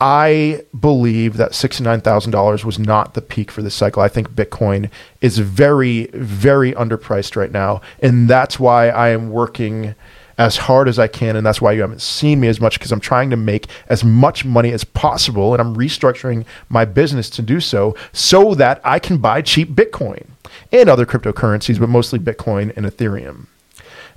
I 0.01 0.63
believe 0.79 1.37
that 1.37 1.51
$69,000 1.51 2.63
was 2.63 2.79
not 2.79 3.13
the 3.13 3.21
peak 3.21 3.51
for 3.51 3.61
this 3.61 3.75
cycle. 3.75 4.01
I 4.01 4.07
think 4.07 4.31
Bitcoin 4.31 4.89
is 5.19 5.39
very, 5.39 6.07
very 6.13 6.71
underpriced 6.73 7.35
right 7.35 7.51
now. 7.51 7.81
And 8.01 8.29
that's 8.29 8.59
why 8.59 8.89
I 8.89 9.09
am 9.09 9.31
working 9.31 9.95
as 10.37 10.55
hard 10.55 10.87
as 10.87 10.97
I 10.97 11.07
can. 11.07 11.35
And 11.35 11.45
that's 11.45 11.59
why 11.59 11.73
you 11.73 11.81
haven't 11.81 12.01
seen 12.01 12.39
me 12.39 12.47
as 12.47 12.61
much 12.61 12.79
because 12.79 12.93
I'm 12.93 13.01
trying 13.01 13.29
to 13.31 13.35
make 13.35 13.67
as 13.89 14.05
much 14.05 14.45
money 14.45 14.71
as 14.71 14.85
possible. 14.85 15.53
And 15.53 15.61
I'm 15.61 15.75
restructuring 15.75 16.45
my 16.69 16.85
business 16.85 17.29
to 17.31 17.41
do 17.41 17.59
so 17.59 17.95
so 18.13 18.55
that 18.55 18.79
I 18.85 18.99
can 18.99 19.17
buy 19.17 19.41
cheap 19.41 19.71
Bitcoin 19.71 20.27
and 20.71 20.89
other 20.89 21.05
cryptocurrencies, 21.05 21.77
but 21.77 21.89
mostly 21.89 22.19
Bitcoin 22.19 22.75
and 22.77 22.85
Ethereum. 22.85 23.47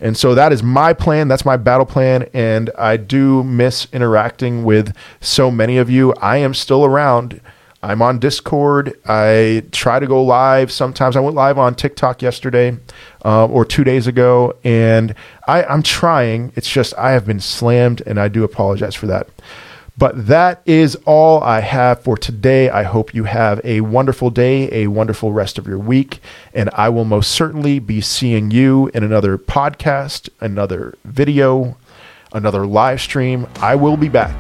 And 0.03 0.17
so 0.17 0.35
that 0.35 0.53
is 0.53 0.63
my 0.63 0.93
plan. 0.93 1.29
That's 1.29 1.45
my 1.45 1.57
battle 1.57 1.87
plan. 1.87 2.29
And 2.35 2.71
I 2.77 2.97
do 2.99 3.43
miss 3.45 3.87
interacting 3.93 4.65
with 4.65 4.95
so 5.21 5.51
many 5.51 5.79
of 5.79 5.89
you. 5.89 6.13
I 6.15 6.39
am 6.39 6.53
still 6.53 6.85
around. 6.85 7.41
I'm 7.85 8.03
on 8.03 8.19
Discord. 8.19 8.95
I 9.07 9.65
try 9.73 9.99
to 10.01 10.07
go 10.07 10.23
live 10.23 10.71
sometimes. 10.71 11.17
I 11.17 11.21
went 11.21 11.35
live 11.35 11.57
on 11.57 11.75
TikTok 11.75 12.21
yesterday 12.21 12.79
uh, 13.25 13.47
or 13.47 13.65
two 13.65 13.83
days 13.83 14.07
ago, 14.07 14.57
and 14.63 15.15
I, 15.49 15.65
I'm 15.65 15.83
trying. 15.83 16.53
It's 16.55 16.71
just 16.71 16.95
I 16.97 17.13
have 17.13 17.27
been 17.27 17.41
slammed, 17.41 18.01
and 18.07 18.21
I 18.21 18.29
do 18.29 18.45
apologize 18.45 18.95
for 18.95 19.07
that. 19.07 19.29
But 20.03 20.27
that 20.27 20.63
is 20.67 20.97
all 21.05 21.41
I 21.45 21.61
have 21.61 22.03
for 22.03 22.17
today. 22.17 22.69
I 22.69 22.83
hope 22.83 23.15
you 23.15 23.23
have 23.23 23.61
a 23.63 23.83
wonderful 23.83 24.31
day, 24.31 24.69
a 24.73 24.89
wonderful 24.89 25.33
rest 25.33 25.59
of 25.59 25.69
your 25.69 25.79
week, 25.79 26.19
and 26.53 26.69
I 26.73 26.89
will 26.89 27.05
most 27.05 27.31
certainly 27.31 27.79
be 27.79 28.01
seeing 28.01 28.51
you 28.51 28.91
in 28.95 29.05
another 29.05 29.39
podcast, 29.39 30.29
another 30.41 30.99
video, 31.05 31.77
another 32.33 32.67
live 32.67 33.01
stream. 33.01 33.47
I 33.61 33.77
will 33.77 33.97
be 33.97 34.09
back 34.09 34.35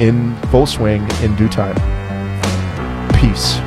in 0.00 0.34
full 0.48 0.66
swing 0.66 1.08
in 1.22 1.36
due 1.36 1.48
time. 1.48 1.76
Peace. 3.14 3.60